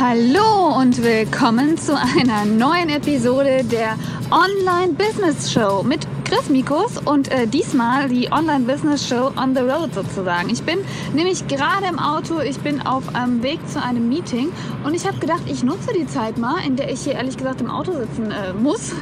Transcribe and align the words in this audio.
Hallo 0.00 0.78
und 0.78 1.02
willkommen 1.02 1.76
zu 1.76 1.94
einer 1.94 2.46
neuen 2.46 2.88
Episode 2.88 3.62
der 3.64 3.98
Online 4.30 4.94
Business 4.94 5.52
Show 5.52 5.82
mit 5.82 6.06
Chris 6.30 6.48
Mikus 6.48 6.96
und 6.96 7.28
äh, 7.32 7.48
diesmal 7.48 8.08
die 8.08 8.30
Online 8.30 8.64
Business 8.64 9.08
Show 9.08 9.32
on 9.36 9.52
the 9.52 9.62
Road 9.62 9.92
sozusagen. 9.92 10.48
Ich 10.48 10.62
bin 10.62 10.78
nämlich 11.12 11.48
gerade 11.48 11.86
im 11.90 11.98
Auto, 11.98 12.38
ich 12.38 12.60
bin 12.60 12.80
auf 12.82 13.16
einem 13.16 13.42
Weg 13.42 13.58
zu 13.66 13.82
einem 13.82 14.08
Meeting 14.08 14.52
und 14.84 14.94
ich 14.94 15.08
habe 15.08 15.18
gedacht, 15.18 15.42
ich 15.46 15.64
nutze 15.64 15.92
die 15.92 16.06
Zeit 16.06 16.38
mal, 16.38 16.64
in 16.64 16.76
der 16.76 16.92
ich 16.92 17.00
hier 17.00 17.14
ehrlich 17.14 17.36
gesagt 17.36 17.60
im 17.60 17.68
Auto 17.68 17.90
sitzen 17.94 18.30
äh, 18.30 18.52
muss 18.52 18.92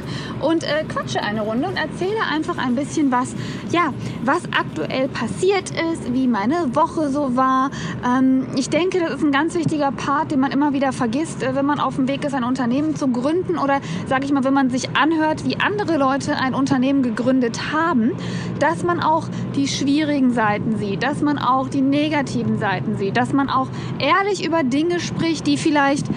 und 0.41 0.63
äh, 0.63 0.83
quatsche 0.91 1.21
eine 1.21 1.41
Runde 1.41 1.67
und 1.67 1.77
erzähle 1.77 2.19
einfach 2.33 2.57
ein 2.57 2.73
bisschen 2.73 3.11
was, 3.11 3.35
ja, 3.69 3.93
was 4.23 4.45
aktuell 4.45 5.07
passiert 5.09 5.69
ist, 5.69 6.11
wie 6.11 6.27
meine 6.27 6.73
Woche 6.73 7.09
so 7.09 7.35
war. 7.35 7.69
Ähm, 8.03 8.47
ich 8.55 8.71
denke, 8.71 9.01
das 9.01 9.13
ist 9.13 9.23
ein 9.23 9.31
ganz 9.31 9.53
wichtiger 9.53 9.91
Part, 9.91 10.31
den 10.31 10.39
man 10.39 10.49
immer 10.51 10.73
wieder 10.73 10.93
vergisst, 10.93 11.43
äh, 11.43 11.53
wenn 11.53 11.67
man 11.67 11.79
auf 11.79 11.95
dem 11.95 12.07
Weg 12.07 12.25
ist, 12.25 12.33
ein 12.33 12.43
Unternehmen 12.43 12.95
zu 12.95 13.07
gründen 13.07 13.59
oder 13.59 13.81
sage 14.07 14.25
ich 14.25 14.31
mal, 14.31 14.43
wenn 14.43 14.55
man 14.55 14.71
sich 14.71 14.97
anhört, 14.97 15.45
wie 15.45 15.57
andere 15.57 15.97
Leute 15.97 16.35
ein 16.35 16.55
Unternehmen 16.55 17.03
gegründet 17.03 17.18
gegründet 17.19 17.73
haben, 17.73 18.11
dass 18.59 18.83
man 18.83 19.01
auch 19.01 19.27
die 19.55 19.67
schwierigen 19.67 20.31
Seiten 20.31 20.77
sieht, 20.77 21.03
dass 21.03 21.21
man 21.21 21.37
auch 21.37 21.67
die 21.67 21.81
negativen 21.81 22.57
Seiten 22.57 22.97
sieht, 22.97 23.17
dass 23.17 23.33
man 23.33 23.49
auch 23.49 23.67
ehrlich 23.99 24.45
über 24.45 24.63
Dinge 24.63 24.99
spricht, 24.99 25.45
die 25.45 25.57
vielleicht 25.57 26.07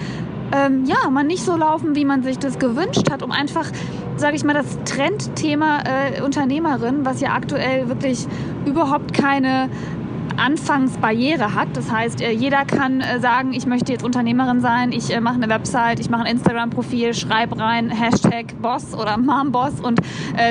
ähm, 0.53 0.85
ja, 0.85 1.09
man 1.09 1.27
nicht 1.27 1.43
so 1.43 1.55
laufen, 1.55 1.95
wie 1.95 2.05
man 2.05 2.23
sich 2.23 2.37
das 2.37 2.59
gewünscht 2.59 3.09
hat, 3.11 3.23
um 3.23 3.31
einfach, 3.31 3.65
sage 4.17 4.35
ich 4.35 4.43
mal, 4.43 4.53
das 4.53 4.77
Trendthema 4.85 5.79
äh, 5.79 6.21
Unternehmerin, 6.21 7.05
was 7.05 7.21
ja 7.21 7.33
aktuell 7.33 7.89
wirklich 7.89 8.27
überhaupt 8.65 9.13
keine 9.13 9.69
Anfangsbarriere 10.43 11.55
hat. 11.55 11.69
Das 11.73 11.89
heißt, 11.89 12.21
äh, 12.21 12.31
jeder 12.31 12.65
kann 12.65 12.99
äh, 12.99 13.19
sagen, 13.21 13.53
ich 13.53 13.65
möchte 13.65 13.93
jetzt 13.93 14.03
Unternehmerin 14.03 14.59
sein, 14.59 14.91
ich 14.91 15.13
äh, 15.13 15.21
mache 15.21 15.35
eine 15.35 15.47
Website, 15.47 16.01
ich 16.01 16.09
mache 16.09 16.23
ein 16.23 16.33
Instagram-Profil, 16.33 17.13
schreibe 17.13 17.57
rein 17.57 17.89
Hashtag 17.89 18.61
Boss 18.61 18.93
oder 18.93 19.17
Mom-Boss 19.23 19.79
und 19.81 20.01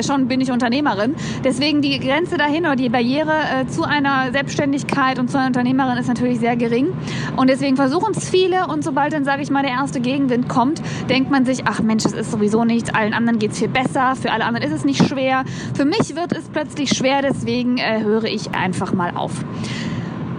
schon 0.05 0.29
bin 0.29 0.41
ich 0.41 0.51
Unternehmerin. 0.51 1.15
Deswegen 1.45 1.83
die 1.83 1.98
Grenze 1.98 2.37
dahin 2.37 2.61
oder 2.61 2.77
die 2.77 2.89
Barriere 2.89 3.67
zu 3.69 3.83
einer 3.83 4.31
Selbstständigkeit 4.33 5.19
und 5.19 5.29
zu 5.29 5.39
einer 5.39 5.48
Unternehmerin 5.48 5.98
ist 5.98 6.09
natürlich 6.09 6.39
sehr 6.39 6.57
gering. 6.57 6.89
Und 7.37 7.51
deswegen 7.51 7.77
versuchen 7.77 8.15
es 8.17 8.31
viele 8.31 8.69
und 8.69 8.85
sobald 8.85 9.13
dann, 9.13 9.25
sage 9.25 9.43
ich 9.43 9.51
mal, 9.51 9.63
der 9.63 9.73
erste 9.73 10.01
Gegenwind 10.01 10.48
kommt, 10.48 10.81
denkt 11.11 11.31
man 11.31 11.45
sich, 11.45 11.67
ach 11.67 11.81
Mensch, 11.81 12.05
das 12.05 12.13
ist 12.13 12.31
sowieso 12.31 12.65
nichts, 12.65 12.95
allen 12.95 13.13
anderen 13.13 13.39
geht 13.39 13.53
es 13.53 13.59
viel 13.59 13.69
besser, 13.69 14.15
für 14.15 14.31
alle 14.31 14.45
anderen 14.45 14.67
ist 14.67 14.75
es 14.75 14.85
nicht 14.85 15.07
schwer. 15.07 15.45
Für 15.75 15.85
mich 15.85 16.15
wird 16.15 16.33
es 16.33 16.48
plötzlich 16.48 16.91
schwer, 16.91 17.23
deswegen 17.23 17.79
höre 17.81 18.25
ich 18.25 18.55
einfach 18.55 18.93
mal 18.93 19.13
auf. 19.15 19.45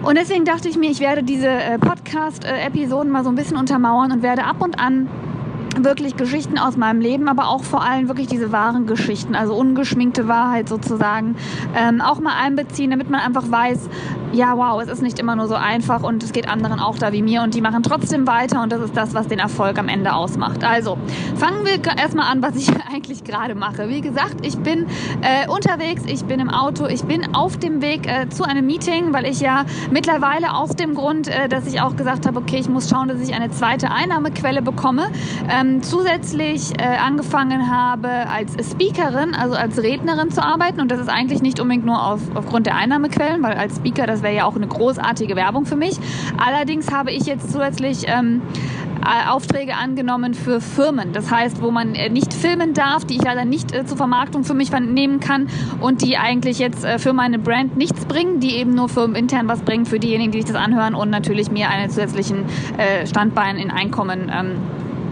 Und 0.04 0.18
deswegen 0.18 0.44
dachte 0.44 0.68
ich 0.68 0.78
mir, 0.78 0.92
ich 0.92 1.00
werde 1.00 1.24
diese 1.24 1.48
äh, 1.48 1.80
Podcast-Episoden 1.80 3.10
mal 3.10 3.24
so 3.24 3.30
ein 3.30 3.36
bisschen 3.36 3.56
untermauern 3.56 4.12
und 4.12 4.22
werde 4.22 4.44
ab 4.44 4.62
und 4.62 4.78
an 4.78 5.08
wirklich 5.78 6.18
Geschichten 6.18 6.58
aus 6.58 6.78
meinem 6.78 7.02
Leben, 7.02 7.28
aber 7.28 7.48
auch 7.48 7.64
vor 7.64 7.84
allem 7.84 8.08
wirklich 8.08 8.28
diese 8.28 8.52
wahren 8.52 8.86
Geschichten, 8.86 9.36
also 9.36 9.56
ungeschminkte 9.56 10.28
Wahrheit 10.28 10.70
sozusagen, 10.70 11.36
ähm, 11.76 12.02
auch 12.02 12.20
mal 12.20 12.36
einbeziehen, 12.42 12.92
damit 12.92 13.10
man 13.10 13.22
einfach 13.22 13.50
weiß, 13.50 13.90
ja, 14.34 14.58
wow, 14.58 14.82
es 14.82 14.90
ist 14.90 15.02
nicht 15.02 15.20
immer 15.20 15.36
nur 15.36 15.48
so 15.48 15.56
einfach 15.56 16.04
und 16.04 16.24
es 16.24 16.32
geht 16.32 16.50
anderen 16.50 16.80
auch 16.80 16.98
da 16.98 17.12
wie 17.12 17.22
mir 17.22 17.44
und 17.44 17.54
die 17.54 17.62
machen 17.62 17.84
trotzdem 17.84 18.26
weiter 18.28 18.64
und 18.64 18.72
das 18.72 18.82
ist 18.82 18.98
das, 18.98 19.14
was 19.14 19.28
den 19.28 19.40
Erfolg 19.40 19.78
am 19.78 19.88
Ende 19.88 20.14
ausmacht. 20.14 20.64
Also, 20.64 20.98
fangen 21.36 21.66
wir 21.66 21.80
erstmal 21.98 22.32
an, 22.32 22.42
was 22.42 22.56
ich 22.56 22.70
eigentlich 22.94 23.24
gerade 23.24 23.56
mache. 23.56 23.90
Wie 23.90 24.02
gesagt, 24.02 24.38
ich 24.42 24.58
bin 24.58 24.88
äh, 25.22 25.48
unterwegs, 25.48 26.04
ich 26.08 26.26
bin 26.26 26.40
im 26.40 26.50
Auto, 26.50 26.88
ich 26.88 27.04
bin 27.04 27.36
auf 27.36 27.58
dem 27.58 27.82
Weg 27.82 28.08
äh, 28.08 28.28
zu 28.30 28.44
einem 28.44 28.66
Meeting, 28.66 29.14
weil 29.14 29.26
ich 29.26 29.40
ja 29.40 29.66
mittlerweile 29.92 30.54
aus 30.56 30.72
dem 30.76 30.96
Grund, 30.96 31.28
äh, 31.28 31.48
dass 31.48 31.68
ich 31.68 31.82
auch 31.82 31.96
gesagt 31.96 32.26
habe, 32.26 32.40
okay, 32.40 32.58
ich 32.58 32.70
muss 32.70 32.90
schauen, 32.90 33.08
dass 33.08 33.22
ich 33.22 33.36
eine 33.36 33.52
zweite 33.52 33.92
Einnahmequelle 33.92 34.62
bekomme, 34.62 35.12
ähm, 35.50 35.63
zusätzlich 35.82 36.72
äh, 36.80 36.84
angefangen 36.84 37.70
habe 37.70 38.10
als 38.10 38.54
Speakerin, 38.72 39.34
also 39.34 39.56
als 39.56 39.82
Rednerin 39.82 40.32
zu 40.32 40.44
arbeiten 40.44 40.82
und 40.82 40.92
das 40.92 41.00
ist 41.00 41.10
eigentlich 41.10 41.42
nicht 41.42 41.60
unbedingt 41.60 41.86
nur 41.86 42.06
auf, 42.06 42.22
aufgrund 42.36 42.66
der 42.66 42.76
Einnahmequellen, 42.76 43.42
weil 43.44 43.54
als 43.54 43.78
Speaker 43.78 44.06
das 44.08 44.22
wäre 44.24 44.36
ja 44.36 44.46
auch 44.46 44.56
eine 44.56 44.68
großartige 44.68 45.36
Werbung 45.36 45.66
für 45.66 45.76
mich. 45.76 45.98
Allerdings 46.38 46.92
habe 46.92 47.12
ich 47.12 47.26
jetzt 47.26 47.52
zusätzlich 47.52 48.06
ähm, 48.08 48.42
äh, 49.04 49.30
Aufträge 49.30 49.76
angenommen 49.76 50.34
für 50.34 50.62
Firmen. 50.62 51.12
Das 51.12 51.30
heißt, 51.30 51.62
wo 51.62 51.72
man 51.72 51.94
äh, 51.96 52.10
nicht 52.10 52.34
filmen 52.34 52.74
darf, 52.74 53.06
die 53.06 53.16
ich 53.16 53.24
leider 53.24 53.44
nicht 53.44 53.74
äh, 53.74 53.86
zur 53.86 53.98
Vermarktung 53.98 54.44
für 54.44 54.54
mich 54.54 54.72
nehmen 54.72 55.20
kann 55.20 55.48
und 55.82 56.02
die 56.02 56.18
eigentlich 56.18 56.60
jetzt 56.60 56.86
äh, 56.86 57.00
für 57.00 57.14
meine 57.14 57.38
Brand 57.38 57.76
nichts 57.76 58.06
bringen, 58.06 58.40
die 58.40 58.56
eben 58.56 58.74
nur 58.74 58.90
firmenintern 58.90 59.48
was 59.48 59.62
bringen 59.62 59.86
für 59.86 60.00
diejenigen, 60.00 60.32
die 60.32 60.42
sich 60.42 60.52
das 60.52 60.62
anhören 60.62 60.96
und 60.96 61.10
natürlich 61.10 61.52
mir 61.52 61.70
einen 61.70 61.90
zusätzlichen 61.90 62.46
Standbein 63.06 63.58
in 63.58 63.72
Einkommen 63.72 64.32
ähm, 64.34 64.56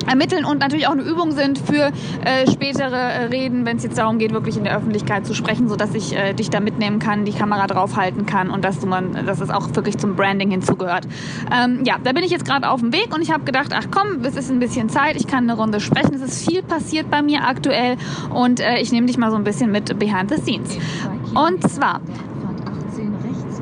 ermitteln 0.07 0.45
und 0.45 0.59
natürlich 0.59 0.87
auch 0.87 0.91
eine 0.91 1.03
Übung 1.03 1.31
sind 1.31 1.57
für 1.59 1.91
äh, 2.25 2.49
spätere 2.51 2.95
äh, 2.95 3.23
Reden, 3.25 3.65
wenn 3.65 3.77
es 3.77 3.83
jetzt 3.83 3.97
darum 3.97 4.19
geht, 4.19 4.33
wirklich 4.33 4.57
in 4.57 4.63
der 4.63 4.75
Öffentlichkeit 4.75 5.25
zu 5.25 5.33
sprechen, 5.33 5.69
sodass 5.69 5.93
ich 5.93 6.15
äh, 6.15 6.33
dich 6.33 6.49
da 6.49 6.59
mitnehmen 6.59 6.99
kann, 6.99 7.25
die 7.25 7.31
Kamera 7.31 7.67
draufhalten 7.67 8.25
kann 8.25 8.49
und 8.49 8.63
dass, 8.63 8.79
du 8.79 8.87
man, 8.87 9.25
dass 9.25 9.41
es 9.41 9.49
auch 9.49 9.73
wirklich 9.75 9.97
zum 9.97 10.15
Branding 10.15 10.51
hinzugehört. 10.51 11.07
Ähm, 11.51 11.83
ja, 11.85 11.95
da 12.03 12.11
bin 12.11 12.23
ich 12.23 12.31
jetzt 12.31 12.45
gerade 12.45 12.69
auf 12.69 12.79
dem 12.79 12.93
Weg 12.93 13.13
und 13.13 13.21
ich 13.21 13.31
habe 13.31 13.43
gedacht, 13.43 13.71
ach 13.73 13.87
komm, 13.91 14.23
es 14.23 14.35
ist 14.35 14.51
ein 14.51 14.59
bisschen 14.59 14.89
Zeit, 14.89 15.15
ich 15.15 15.27
kann 15.27 15.49
eine 15.49 15.59
Runde 15.59 15.79
sprechen. 15.79 16.13
Es 16.13 16.21
ist 16.21 16.49
viel 16.49 16.63
passiert 16.63 17.09
bei 17.09 17.21
mir 17.21 17.43
aktuell 17.43 17.97
und 18.33 18.59
äh, 18.59 18.79
ich 18.79 18.91
nehme 18.91 19.07
dich 19.07 19.17
mal 19.17 19.31
so 19.31 19.37
ein 19.37 19.43
bisschen 19.43 19.71
mit 19.71 19.97
behind 19.99 20.29
the 20.29 20.37
scenes. 20.37 20.77
Und 21.33 21.69
zwar 21.69 22.01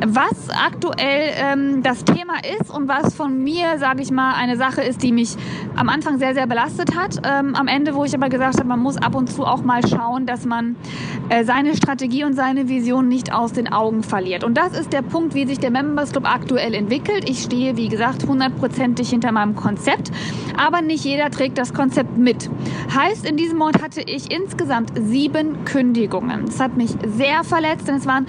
was 0.05 0.49
aktuell 0.49 1.33
ähm, 1.35 1.83
das 1.83 2.03
Thema 2.05 2.35
ist 2.59 2.71
und 2.71 2.87
was 2.87 3.13
von 3.15 3.43
mir, 3.43 3.77
sage 3.79 4.01
ich 4.01 4.11
mal, 4.11 4.33
eine 4.33 4.57
Sache 4.57 4.81
ist, 4.81 5.03
die 5.03 5.11
mich 5.11 5.35
am 5.75 5.89
Anfang 5.89 6.19
sehr, 6.19 6.33
sehr 6.33 6.47
belastet 6.47 6.95
hat. 6.95 7.17
Ähm, 7.25 7.55
am 7.55 7.67
Ende, 7.67 7.95
wo 7.95 8.05
ich 8.05 8.15
aber 8.15 8.29
gesagt 8.29 8.57
habe, 8.57 8.67
man 8.67 8.79
muss 8.79 8.97
ab 8.97 9.15
und 9.15 9.31
zu 9.31 9.45
auch 9.45 9.63
mal 9.63 9.85
schauen, 9.85 10.25
dass 10.25 10.45
man 10.45 10.75
äh, 11.29 11.43
seine 11.43 11.75
Strategie 11.75 12.23
und 12.23 12.33
seine 12.33 12.69
Vision 12.69 13.07
nicht 13.07 13.33
aus 13.33 13.53
den 13.53 13.71
Augen 13.71 14.03
verliert. 14.03 14.43
Und 14.43 14.57
das 14.57 14.77
ist 14.77 14.93
der 14.93 15.01
Punkt, 15.01 15.35
wie 15.35 15.45
sich 15.45 15.59
der 15.59 15.71
Members 15.71 16.11
Club 16.11 16.25
aktuell 16.25 16.73
entwickelt. 16.73 17.29
Ich 17.29 17.43
stehe, 17.43 17.75
wie 17.75 17.89
gesagt, 17.89 18.25
hundertprozentig 18.25 19.09
hinter 19.09 19.31
meinem 19.31 19.55
Konzept, 19.55 20.11
aber 20.57 20.81
nicht 20.81 21.03
jeder 21.03 21.29
trägt 21.29 21.57
das 21.57 21.73
Konzept 21.73 22.17
mit. 22.17 22.49
Heißt, 22.95 23.29
in 23.29 23.37
diesem 23.37 23.57
Monat 23.57 23.81
hatte 23.81 24.01
ich 24.01 24.31
insgesamt 24.31 24.91
sieben 24.95 25.65
Kündigungen. 25.65 26.45
Das 26.45 26.59
hat 26.59 26.77
mich 26.77 26.91
sehr 27.05 27.43
verletzt, 27.43 27.87
denn 27.87 27.95
es 27.95 28.05
waren 28.05 28.25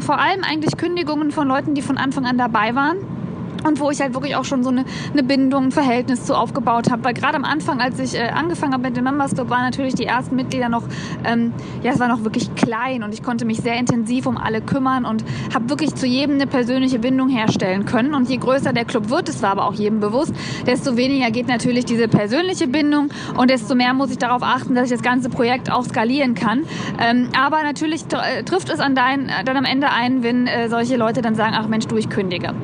vor 0.00 0.18
allem 0.18 0.42
eigentlich 0.44 0.71
Kündigungen 0.76 1.30
von 1.30 1.48
Leuten, 1.48 1.74
die 1.74 1.82
von 1.82 1.98
Anfang 1.98 2.26
an 2.26 2.38
dabei 2.38 2.74
waren 2.74 3.21
und 3.64 3.80
wo 3.80 3.90
ich 3.90 4.00
halt 4.00 4.14
wirklich 4.14 4.36
auch 4.36 4.44
schon 4.44 4.62
so 4.62 4.70
eine, 4.70 4.84
eine 5.12 5.22
Bindung, 5.22 5.64
ein 5.64 5.72
Verhältnis 5.72 6.24
zu 6.24 6.34
aufgebaut 6.34 6.90
habe. 6.90 7.04
Weil 7.04 7.14
gerade 7.14 7.36
am 7.36 7.44
Anfang, 7.44 7.80
als 7.80 7.98
ich 7.98 8.14
äh, 8.14 8.28
angefangen 8.28 8.72
habe 8.72 8.82
mit 8.82 8.96
dem 8.96 9.04
Members 9.04 9.34
Club, 9.34 9.50
waren 9.50 9.62
natürlich 9.62 9.94
die 9.94 10.04
ersten 10.04 10.36
Mitglieder 10.36 10.68
noch, 10.68 10.84
ähm, 11.24 11.52
ja, 11.82 11.92
es 11.92 12.00
war 12.00 12.08
noch 12.08 12.24
wirklich 12.24 12.54
klein 12.54 13.02
und 13.02 13.12
ich 13.12 13.22
konnte 13.22 13.44
mich 13.44 13.58
sehr 13.58 13.76
intensiv 13.76 14.26
um 14.26 14.36
alle 14.36 14.60
kümmern 14.60 15.04
und 15.04 15.24
habe 15.54 15.68
wirklich 15.68 15.94
zu 15.94 16.06
jedem 16.06 16.36
eine 16.36 16.46
persönliche 16.46 16.98
Bindung 16.98 17.28
herstellen 17.28 17.84
können. 17.84 18.14
Und 18.14 18.28
je 18.28 18.36
größer 18.36 18.72
der 18.72 18.84
Club 18.84 19.10
wird, 19.10 19.28
das 19.28 19.42
war 19.42 19.50
aber 19.50 19.66
auch 19.66 19.74
jedem 19.74 20.00
bewusst, 20.00 20.34
desto 20.66 20.96
weniger 20.96 21.30
geht 21.30 21.48
natürlich 21.48 21.84
diese 21.84 22.08
persönliche 22.08 22.66
Bindung 22.66 23.08
und 23.36 23.50
desto 23.50 23.74
mehr 23.74 23.94
muss 23.94 24.10
ich 24.10 24.18
darauf 24.18 24.42
achten, 24.42 24.74
dass 24.74 24.86
ich 24.86 24.92
das 24.92 25.02
ganze 25.02 25.28
Projekt 25.28 25.70
auch 25.70 25.84
skalieren 25.84 26.34
kann. 26.34 26.64
Ähm, 27.00 27.28
aber 27.38 27.62
natürlich 27.62 28.04
äh, 28.12 28.42
trifft 28.42 28.70
es 28.70 28.80
an 28.80 28.94
dein, 28.94 29.30
dann 29.44 29.56
am 29.56 29.64
Ende 29.64 29.90
ein, 29.90 30.22
wenn 30.22 30.46
äh, 30.46 30.68
solche 30.68 30.96
Leute 30.96 31.22
dann 31.22 31.34
sagen, 31.34 31.54
ach 31.56 31.68
Mensch, 31.68 31.86
du, 31.86 31.96
ich 31.96 32.08
kündige. 32.08 32.54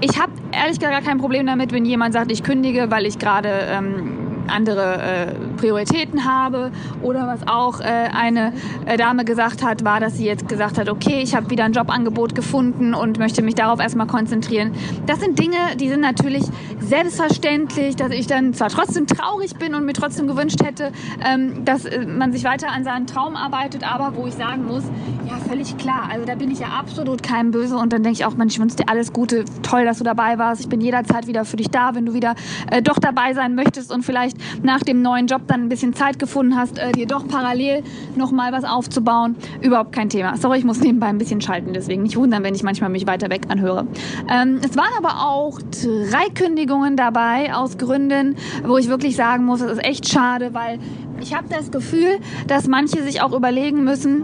Ich 0.00 0.20
habe 0.20 0.32
ehrlich 0.52 0.78
gesagt 0.78 0.92
gar 0.92 1.02
kein 1.02 1.18
Problem 1.18 1.46
damit, 1.46 1.72
wenn 1.72 1.84
jemand 1.84 2.14
sagt, 2.14 2.30
ich 2.32 2.42
kündige, 2.42 2.90
weil 2.90 3.06
ich 3.06 3.18
gerade 3.18 3.50
ähm, 3.70 4.25
andere 4.48 5.02
äh, 5.02 5.26
Prioritäten 5.56 6.24
habe. 6.24 6.70
Oder 7.02 7.26
was 7.26 7.46
auch 7.46 7.80
äh, 7.80 7.84
eine 7.84 8.52
äh, 8.86 8.96
Dame 8.96 9.24
gesagt 9.24 9.62
hat, 9.62 9.84
war, 9.84 10.00
dass 10.00 10.16
sie 10.16 10.26
jetzt 10.26 10.48
gesagt 10.48 10.78
hat, 10.78 10.88
okay, 10.88 11.20
ich 11.22 11.34
habe 11.34 11.50
wieder 11.50 11.64
ein 11.64 11.72
Jobangebot 11.72 12.34
gefunden 12.34 12.94
und 12.94 13.18
möchte 13.18 13.42
mich 13.42 13.54
darauf 13.54 13.80
erstmal 13.80 14.06
konzentrieren. 14.06 14.72
Das 15.06 15.20
sind 15.20 15.38
Dinge, 15.38 15.76
die 15.78 15.88
sind 15.88 16.00
natürlich 16.00 16.44
selbstverständlich, 16.80 17.96
dass 17.96 18.10
ich 18.10 18.26
dann 18.26 18.54
zwar 18.54 18.68
trotzdem 18.68 19.06
traurig 19.06 19.56
bin 19.56 19.74
und 19.74 19.84
mir 19.84 19.92
trotzdem 19.92 20.26
gewünscht 20.26 20.62
hätte, 20.64 20.92
ähm, 21.24 21.64
dass 21.64 21.84
äh, 21.84 22.06
man 22.06 22.32
sich 22.32 22.44
weiter 22.44 22.70
an 22.70 22.84
seinen 22.84 23.06
Traum 23.06 23.36
arbeitet, 23.36 23.82
aber 23.90 24.16
wo 24.16 24.26
ich 24.26 24.34
sagen 24.34 24.66
muss, 24.66 24.84
ja, 25.28 25.36
völlig 25.48 25.76
klar. 25.76 26.08
Also 26.10 26.24
da 26.24 26.34
bin 26.34 26.50
ich 26.50 26.60
ja 26.60 26.68
absolut 26.68 27.22
kein 27.22 27.50
Böse 27.50 27.76
und 27.76 27.92
dann 27.92 28.02
denke 28.02 28.18
ich 28.18 28.24
auch, 28.24 28.36
Mensch, 28.36 28.54
ich 28.54 28.60
wünsche 28.60 28.76
dir 28.76 28.88
alles 28.88 29.12
Gute, 29.12 29.44
toll, 29.62 29.84
dass 29.84 29.98
du 29.98 30.04
dabei 30.04 30.38
warst. 30.38 30.60
Ich 30.60 30.68
bin 30.68 30.80
jederzeit 30.80 31.26
wieder 31.26 31.44
für 31.44 31.56
dich 31.56 31.70
da, 31.70 31.94
wenn 31.94 32.06
du 32.06 32.14
wieder 32.14 32.34
äh, 32.70 32.82
doch 32.82 32.98
dabei 32.98 33.34
sein 33.34 33.54
möchtest 33.54 33.92
und 33.92 34.04
vielleicht 34.04 34.35
vielleicht 34.36 34.64
nach 34.64 34.80
dem 34.80 35.02
neuen 35.02 35.26
Job 35.26 35.42
dann 35.46 35.62
ein 35.62 35.68
bisschen 35.68 35.94
Zeit 35.94 36.18
gefunden 36.18 36.56
hast, 36.56 36.78
äh, 36.78 36.92
dir 36.92 37.06
doch 37.06 37.26
parallel 37.26 37.82
nochmal 38.16 38.52
was 38.52 38.64
aufzubauen. 38.64 39.36
Überhaupt 39.60 39.92
kein 39.92 40.08
Thema. 40.08 40.36
Sorry, 40.36 40.58
ich 40.58 40.64
muss 40.64 40.80
nebenbei 40.80 41.06
ein 41.06 41.18
bisschen 41.18 41.40
schalten, 41.40 41.72
deswegen 41.72 42.02
nicht 42.02 42.16
wundern, 42.16 42.42
wenn 42.42 42.54
ich 42.54 42.62
manchmal 42.62 42.90
mich 42.90 43.06
weiter 43.06 43.30
weg 43.30 43.42
anhöre. 43.48 43.86
Ähm, 44.28 44.60
es 44.62 44.76
waren 44.76 44.92
aber 44.98 45.26
auch 45.26 45.60
drei 45.60 46.28
Kündigungen 46.34 46.96
dabei 46.96 47.54
aus 47.54 47.78
Gründen, 47.78 48.36
wo 48.64 48.76
ich 48.78 48.88
wirklich 48.88 49.16
sagen 49.16 49.44
muss, 49.44 49.60
es 49.60 49.72
ist 49.72 49.84
echt 49.84 50.08
schade, 50.08 50.52
weil 50.52 50.78
ich 51.20 51.34
habe 51.34 51.46
das 51.48 51.70
Gefühl, 51.70 52.18
dass 52.46 52.66
manche 52.66 53.02
sich 53.02 53.22
auch 53.22 53.32
überlegen 53.32 53.84
müssen, 53.84 54.22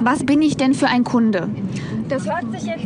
was 0.00 0.24
bin 0.24 0.42
ich 0.42 0.56
denn 0.56 0.74
für 0.74 0.86
ein 0.86 1.04
Kunde? 1.04 1.48
Das 2.08 2.26
hört 2.26 2.50
sich 2.52 2.64
jetzt 2.64 2.84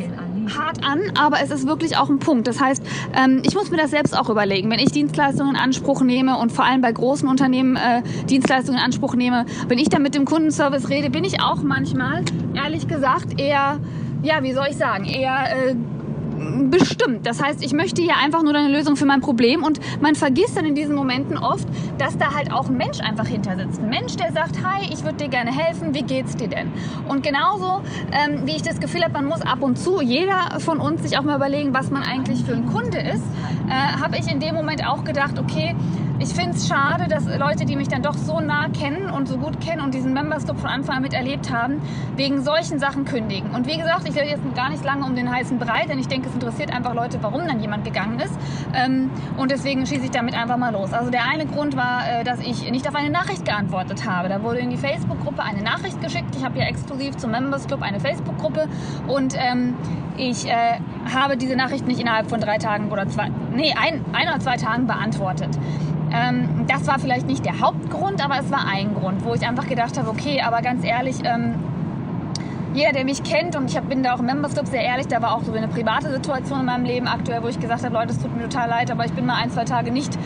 hart 0.48 0.84
an, 0.84 1.00
aber 1.18 1.40
es 1.42 1.50
ist 1.50 1.66
wirklich 1.66 1.96
auch 1.96 2.08
ein 2.08 2.18
Punkt. 2.18 2.46
Das 2.46 2.60
heißt, 2.60 2.82
ähm, 3.16 3.42
ich 3.44 3.54
muss 3.54 3.70
mir 3.70 3.76
das 3.76 3.90
selbst 3.90 4.16
auch 4.16 4.28
überlegen. 4.28 4.70
Wenn 4.70 4.78
ich 4.78 4.92
Dienstleistungen 4.92 5.54
in 5.54 5.60
Anspruch 5.60 6.02
nehme 6.02 6.38
und 6.38 6.52
vor 6.52 6.64
allem 6.64 6.80
bei 6.80 6.92
großen 6.92 7.28
Unternehmen 7.28 7.76
äh, 7.76 8.02
Dienstleistungen 8.28 8.78
in 8.78 8.84
Anspruch 8.84 9.14
nehme, 9.14 9.46
wenn 9.68 9.78
ich 9.78 9.88
dann 9.88 10.02
mit 10.02 10.14
dem 10.14 10.24
Kundenservice 10.24 10.88
rede, 10.88 11.10
bin 11.10 11.24
ich 11.24 11.40
auch 11.40 11.62
manchmal, 11.62 12.22
ehrlich 12.54 12.88
gesagt, 12.88 13.40
eher, 13.40 13.78
ja, 14.22 14.42
wie 14.42 14.52
soll 14.52 14.66
ich 14.70 14.76
sagen, 14.76 15.04
eher 15.04 15.68
äh, 15.70 15.74
bestimmt. 16.70 17.26
Das 17.26 17.42
heißt, 17.42 17.62
ich 17.64 17.72
möchte 17.72 18.02
hier 18.02 18.16
einfach 18.16 18.42
nur 18.42 18.54
eine 18.54 18.68
Lösung 18.68 18.96
für 18.96 19.06
mein 19.06 19.20
Problem 19.20 19.62
und 19.62 19.80
man 20.00 20.14
vergisst 20.14 20.56
dann 20.56 20.64
in 20.64 20.74
diesen 20.74 20.94
Momenten 20.94 21.38
oft, 21.38 21.66
dass 21.98 22.18
da 22.18 22.34
halt 22.34 22.52
auch 22.52 22.68
ein 22.68 22.76
Mensch 22.76 23.00
einfach 23.00 23.26
hinter 23.26 23.56
sitzt. 23.56 23.80
Ein 23.80 23.88
Mensch, 23.88 24.16
der 24.16 24.32
sagt, 24.32 24.56
hi, 24.64 24.88
ich 24.92 25.04
würde 25.04 25.16
dir 25.16 25.28
gerne 25.28 25.52
helfen, 25.56 25.94
wie 25.94 26.02
geht's 26.02 26.36
dir 26.36 26.48
denn? 26.48 26.72
Und 27.08 27.22
genauso, 27.22 27.82
ähm, 28.12 28.42
wie 28.46 28.56
ich 28.56 28.62
das 28.62 28.80
Gefühl 28.80 29.02
habe, 29.02 29.12
man 29.14 29.26
muss 29.26 29.42
ab 29.42 29.62
und 29.62 29.78
zu, 29.78 30.00
jeder 30.00 30.58
von 30.60 30.80
uns 30.80 31.02
sich 31.02 31.18
auch 31.18 31.22
mal 31.22 31.36
überlegen, 31.36 31.74
was 31.74 31.90
man 31.90 32.02
eigentlich 32.02 32.44
für 32.44 32.54
ein 32.54 32.66
Kunde 32.66 32.98
ist, 32.98 33.24
äh, 33.68 34.00
habe 34.00 34.16
ich 34.18 34.30
in 34.30 34.40
dem 34.40 34.54
Moment 34.54 34.86
auch 34.86 35.04
gedacht, 35.04 35.38
okay, 35.38 35.74
ich 36.20 36.28
finde 36.28 36.56
es 36.56 36.68
schade, 36.68 37.08
dass 37.08 37.26
Leute, 37.26 37.64
die 37.64 37.74
mich 37.74 37.88
dann 37.88 38.02
doch 38.02 38.14
so 38.14 38.38
nah 38.40 38.68
kennen 38.68 39.10
und 39.10 39.26
so 39.26 39.36
gut 39.36 39.60
kennen 39.60 39.82
und 39.82 39.94
diesen 39.94 40.12
Members 40.12 40.44
Club 40.44 40.60
von 40.60 40.70
Anfang 40.70 40.96
an 40.96 41.02
miterlebt 41.02 41.50
haben, 41.50 41.80
wegen 42.16 42.42
solchen 42.42 42.78
Sachen 42.78 43.04
kündigen. 43.04 43.50
Und 43.50 43.66
wie 43.66 43.76
gesagt, 43.76 44.08
ich 44.08 44.14
rede 44.14 44.28
jetzt 44.28 44.54
gar 44.54 44.70
nicht 44.70 44.84
lange 44.84 45.04
um 45.04 45.16
den 45.16 45.30
heißen 45.30 45.58
Brei, 45.58 45.86
denn 45.86 45.98
ich 45.98 46.06
denke, 46.06 46.28
es 46.28 46.34
interessiert 46.34 46.72
einfach 46.72 46.94
Leute, 46.94 47.18
warum 47.20 47.46
dann 47.46 47.60
jemand 47.60 47.84
gegangen 47.84 48.20
ist. 48.20 48.32
Ähm, 48.74 49.10
und 49.36 49.50
deswegen 49.50 49.86
schieße 49.86 50.04
ich 50.04 50.10
damit 50.12 50.34
einfach 50.34 50.56
mal 50.56 50.72
los. 50.72 50.92
Also 50.92 51.10
der 51.10 51.24
eine 51.28 51.46
Grund 51.46 51.76
war, 51.76 52.08
äh, 52.08 52.24
dass 52.24 52.38
ich 52.40 52.70
nicht 52.70 52.88
auf 52.88 52.94
eine 52.94 53.10
Nachricht 53.10 53.44
geantwortet 53.44 54.08
habe. 54.08 54.28
Da 54.28 54.42
wurde 54.42 54.60
in 54.60 54.70
die 54.70 54.76
Facebook-Gruppe 54.76 55.42
eine 55.42 55.62
Nachricht 55.62 56.00
geschickt. 56.00 56.36
Ich 56.36 56.44
habe 56.44 56.58
ja 56.60 56.66
exklusiv 56.66 57.16
zum 57.16 57.32
Members 57.32 57.66
Club 57.66 57.82
eine 57.82 57.98
Facebook-Gruppe 57.98 58.68
und 59.08 59.34
ähm, 59.36 59.74
ich 60.16 60.46
äh, 60.46 60.78
habe 61.12 61.36
diese 61.36 61.56
Nachricht 61.56 61.88
nicht 61.88 62.00
innerhalb 62.00 62.30
von 62.30 62.40
drei 62.40 62.58
Tagen 62.58 62.90
oder 62.92 63.08
zwei, 63.08 63.30
nee, 63.52 63.74
ein, 63.76 64.04
ein 64.12 64.28
oder 64.28 64.38
zwei 64.38 64.56
Tagen 64.56 64.86
beantwortet. 64.86 65.58
Ähm, 66.14 66.66
das 66.68 66.86
war 66.86 66.98
vielleicht 66.98 67.26
nicht 67.26 67.44
der 67.44 67.60
Hauptgrund, 67.60 68.24
aber 68.24 68.38
es 68.38 68.50
war 68.50 68.66
ein 68.68 68.94
Grund, 68.94 69.24
wo 69.24 69.34
ich 69.34 69.46
einfach 69.46 69.66
gedacht 69.66 69.98
habe, 69.98 70.08
okay, 70.08 70.40
aber 70.40 70.62
ganz 70.62 70.84
ehrlich, 70.84 71.16
ähm, 71.24 71.54
jeder, 72.72 72.92
der 72.92 73.04
mich 73.04 73.22
kennt, 73.22 73.56
und 73.56 73.72
ich 73.72 73.80
bin 73.80 74.02
da 74.02 74.14
auch 74.14 74.20
im 74.20 74.26
Members 74.26 74.54
Club 74.54 74.66
sehr 74.66 74.82
ehrlich, 74.82 75.06
da 75.08 75.22
war 75.22 75.34
auch 75.34 75.42
so 75.42 75.52
eine 75.52 75.68
private 75.68 76.10
Situation 76.10 76.60
in 76.60 76.66
meinem 76.66 76.84
Leben 76.84 77.08
aktuell, 77.08 77.42
wo 77.42 77.48
ich 77.48 77.58
gesagt 77.58 77.84
habe, 77.84 77.94
Leute, 77.94 78.12
es 78.12 78.18
tut 78.20 78.34
mir 78.36 78.44
total 78.44 78.68
leid, 78.68 78.90
aber 78.90 79.04
ich 79.04 79.12
bin 79.12 79.26
mal 79.26 79.36
ein, 79.36 79.50
zwei 79.50 79.64
Tage 79.64 79.90
nicht 79.90 80.16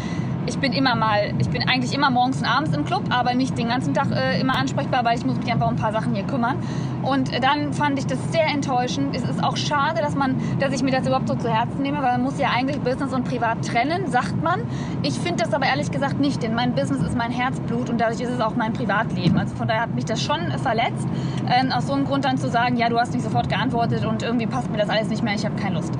ich 0.48 0.58
bin 0.58 0.72
immer 0.72 0.94
mal, 0.94 1.34
ich 1.38 1.50
bin 1.50 1.68
eigentlich 1.68 1.94
immer 1.94 2.10
morgens 2.10 2.38
und 2.38 2.46
abends 2.46 2.74
im 2.74 2.84
Club, 2.84 3.02
aber 3.10 3.34
nicht 3.34 3.56
den 3.58 3.68
ganzen 3.68 3.92
Tag 3.92 4.10
äh, 4.10 4.40
immer 4.40 4.56
ansprechbar, 4.56 5.04
weil 5.04 5.18
ich 5.18 5.24
muss 5.24 5.36
mich 5.36 5.52
einfach 5.52 5.68
um 5.68 5.74
ein 5.74 5.80
paar 5.80 5.92
Sachen 5.92 6.14
hier 6.14 6.24
kümmern. 6.24 6.56
Und 7.02 7.32
äh, 7.32 7.40
dann 7.40 7.72
fand 7.74 7.98
ich 7.98 8.06
das 8.06 8.18
sehr 8.32 8.46
enttäuschend. 8.46 9.14
Es 9.14 9.22
ist 9.22 9.44
auch 9.44 9.56
schade, 9.56 10.00
dass 10.00 10.14
man, 10.14 10.36
dass 10.58 10.72
ich 10.72 10.82
mir 10.82 10.90
das 10.90 11.06
überhaupt 11.06 11.28
so 11.28 11.34
zu 11.34 11.48
Herzen 11.48 11.82
nehme, 11.82 11.98
weil 11.98 12.12
man 12.12 12.22
muss 12.22 12.38
ja 12.38 12.48
eigentlich 12.48 12.80
Business 12.80 13.12
und 13.12 13.24
Privat 13.24 13.64
trennen, 13.66 14.10
sagt 14.10 14.42
man. 14.42 14.62
Ich 15.02 15.14
finde 15.14 15.44
das 15.44 15.52
aber 15.52 15.66
ehrlich 15.66 15.90
gesagt 15.90 16.18
nicht, 16.18 16.42
denn 16.42 16.54
mein 16.54 16.74
Business 16.74 17.02
ist 17.02 17.16
mein 17.16 17.30
Herzblut 17.30 17.90
und 17.90 18.00
dadurch 18.00 18.20
ist 18.20 18.30
es 18.30 18.40
auch 18.40 18.56
mein 18.56 18.72
Privatleben. 18.72 19.38
Also 19.38 19.54
von 19.54 19.68
daher 19.68 19.82
hat 19.82 19.94
mich 19.94 20.06
das 20.06 20.22
schon 20.22 20.40
verletzt, 20.58 21.06
äh, 21.46 21.70
aus 21.72 21.86
so 21.86 21.92
einem 21.92 22.04
Grund 22.04 22.24
dann 22.24 22.38
zu 22.38 22.48
sagen, 22.48 22.76
ja, 22.76 22.88
du 22.88 22.98
hast 22.98 23.12
nicht 23.12 23.22
sofort 23.22 23.48
geantwortet 23.48 24.04
und 24.06 24.22
irgendwie 24.22 24.46
passt 24.46 24.70
mir 24.70 24.78
das 24.78 24.88
alles 24.88 25.08
nicht 25.08 25.22
mehr, 25.22 25.34
ich 25.34 25.44
habe 25.44 25.56
keine 25.56 25.76
Lust. 25.76 25.92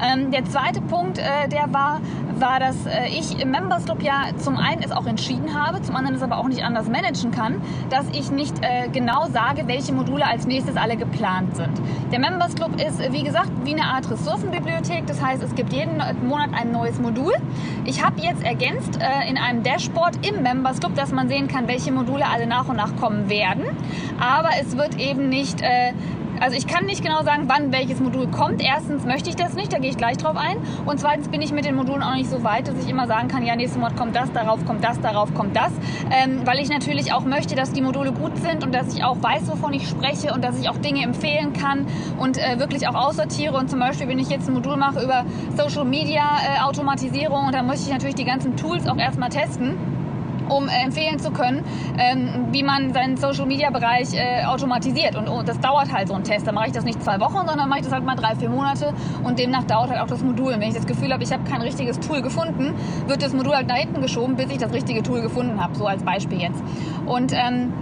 Ähm, 0.00 0.30
der 0.30 0.44
zweite 0.44 0.80
Punkt, 0.80 1.18
äh, 1.18 1.48
der 1.48 1.72
war, 1.72 2.00
war, 2.40 2.60
dass 2.60 2.86
äh, 2.86 3.08
ich 3.08 3.40
im 3.40 3.50
Members 3.50 3.84
Club 3.84 4.02
ja 4.02 4.24
zum 4.36 4.56
einen 4.56 4.82
es 4.82 4.92
auch 4.92 5.06
entschieden 5.06 5.54
habe, 5.54 5.82
zum 5.82 5.96
anderen 5.96 6.16
es 6.16 6.22
aber 6.22 6.38
auch 6.38 6.48
nicht 6.48 6.62
anders 6.62 6.88
managen 6.88 7.30
kann, 7.30 7.60
dass 7.90 8.06
ich 8.12 8.30
nicht 8.30 8.54
äh, 8.62 8.88
genau 8.88 9.26
sage, 9.26 9.66
welche 9.66 9.92
Module 9.92 10.26
als 10.26 10.46
nächstes 10.46 10.76
alle 10.76 10.96
geplant 10.96 11.56
sind. 11.56 11.72
Der 12.12 12.18
Members 12.18 12.54
Club 12.54 12.80
ist, 12.80 13.00
wie 13.12 13.22
gesagt, 13.22 13.50
wie 13.64 13.72
eine 13.72 13.84
Art 13.84 14.10
Ressourcenbibliothek. 14.10 15.06
Das 15.06 15.22
heißt, 15.22 15.42
es 15.42 15.54
gibt 15.54 15.72
jeden 15.72 16.02
Monat 16.26 16.50
ein 16.52 16.72
neues 16.72 16.98
Modul. 16.98 17.32
Ich 17.84 18.04
habe 18.04 18.20
jetzt 18.20 18.44
ergänzt 18.44 18.98
äh, 19.00 19.28
in 19.28 19.38
einem 19.38 19.62
Dashboard 19.62 20.26
im 20.26 20.42
Members 20.42 20.80
Club, 20.80 20.94
dass 20.94 21.12
man 21.12 21.28
sehen 21.28 21.48
kann, 21.48 21.68
welche 21.68 21.92
Module 21.92 22.26
alle 22.26 22.46
nach 22.46 22.68
und 22.68 22.76
nach 22.76 22.96
kommen 22.96 23.28
werden. 23.28 23.64
Aber 24.20 24.50
es 24.60 24.76
wird 24.76 24.98
eben 24.98 25.28
nicht 25.28 25.60
also 26.40 26.56
ich 26.56 26.66
kann 26.66 26.86
nicht 26.86 27.02
genau 27.02 27.22
sagen, 27.22 27.44
wann 27.46 27.72
welches 27.72 28.00
Modul 28.00 28.28
kommt. 28.28 28.62
Erstens 28.62 29.04
möchte 29.04 29.30
ich 29.30 29.36
das 29.36 29.54
nicht, 29.54 29.72
da 29.72 29.78
gehe 29.78 29.90
ich 29.90 29.96
gleich 29.96 30.16
drauf 30.16 30.36
ein. 30.36 30.56
Und 30.84 31.00
zweitens 31.00 31.28
bin 31.28 31.42
ich 31.42 31.52
mit 31.52 31.64
den 31.64 31.74
Modulen 31.74 32.02
auch 32.02 32.14
nicht 32.14 32.30
so 32.30 32.44
weit, 32.44 32.68
dass 32.68 32.74
ich 32.82 32.88
immer 32.88 33.06
sagen 33.06 33.28
kann, 33.28 33.44
ja, 33.44 33.56
nächsten 33.56 33.80
Monat 33.80 33.96
kommt 33.96 34.14
das, 34.14 34.32
darauf 34.32 34.64
kommt 34.64 34.84
das, 34.84 35.00
darauf 35.00 35.32
kommt 35.34 35.56
das. 35.56 35.72
Ähm, 36.10 36.42
weil 36.44 36.58
ich 36.60 36.68
natürlich 36.68 37.12
auch 37.12 37.24
möchte, 37.24 37.54
dass 37.54 37.72
die 37.72 37.82
Module 37.82 38.12
gut 38.12 38.36
sind 38.38 38.64
und 38.64 38.74
dass 38.74 38.94
ich 38.94 39.04
auch 39.04 39.22
weiß, 39.22 39.48
wovon 39.48 39.72
ich 39.72 39.88
spreche 39.88 40.32
und 40.32 40.44
dass 40.44 40.60
ich 40.60 40.68
auch 40.68 40.78
Dinge 40.78 41.02
empfehlen 41.02 41.52
kann 41.52 41.86
und 42.18 42.38
äh, 42.38 42.58
wirklich 42.58 42.86
auch 42.88 42.94
aussortiere. 42.94 43.56
Und 43.56 43.70
zum 43.70 43.78
Beispiel, 43.78 44.08
wenn 44.08 44.18
ich 44.18 44.28
jetzt 44.28 44.48
ein 44.48 44.54
Modul 44.54 44.76
mache 44.76 45.02
über 45.02 45.24
Social 45.56 45.84
Media 45.84 46.22
äh, 46.22 46.60
Automatisierung, 46.62 47.50
dann 47.52 47.66
möchte 47.66 47.84
ich 47.84 47.90
natürlich 47.92 48.14
die 48.14 48.24
ganzen 48.24 48.56
Tools 48.56 48.86
auch 48.86 48.98
erstmal 48.98 49.30
testen 49.30 49.95
um 50.48 50.68
äh, 50.68 50.84
empfehlen 50.84 51.18
zu 51.18 51.30
können, 51.30 51.64
ähm, 51.98 52.48
wie 52.52 52.62
man 52.62 52.92
seinen 52.92 53.16
Social-Media-Bereich 53.16 54.14
äh, 54.14 54.44
automatisiert. 54.44 55.16
Und, 55.16 55.28
oh, 55.28 55.42
das 55.44 55.58
dauert 55.60 55.92
halt 55.92 56.08
so 56.08 56.14
ein 56.14 56.24
Test. 56.24 56.46
Da 56.46 56.52
mache 56.52 56.66
ich 56.66 56.72
das 56.72 56.84
nicht 56.84 57.02
zwei 57.02 57.20
Wochen, 57.20 57.46
sondern 57.46 57.68
mache 57.68 57.80
ich 57.80 57.84
das 57.84 57.92
halt 57.92 58.04
mal 58.04 58.16
drei, 58.16 58.34
vier 58.34 58.48
Monate 58.48 58.92
und 59.24 59.38
demnach 59.38 59.64
dauert 59.64 59.90
halt 59.90 60.00
auch 60.00 60.06
das 60.06 60.22
Modul. 60.22 60.52
Wenn 60.52 60.62
ich 60.62 60.74
das 60.74 60.86
Gefühl 60.86 61.12
habe, 61.12 61.22
ich 61.22 61.32
habe 61.32 61.44
kein 61.44 61.60
richtiges 61.60 61.98
Tool 62.00 62.22
gefunden, 62.22 62.74
wird 63.06 63.22
das 63.22 63.32
Modul 63.32 63.54
halt 63.54 63.68
nach 63.68 63.76
hinten 63.76 64.00
geschoben, 64.02 64.36
bis 64.36 64.50
ich 64.50 64.58
das 64.58 64.72
richtige 64.72 65.02
Tool 65.02 65.22
gefunden 65.22 65.60
habe. 65.60 65.74
So 65.74 65.86
als 65.86 66.02
Beispiel 66.02 66.40
jetzt. 66.40 66.62
Und 67.06 67.32
ähm, 67.32 67.72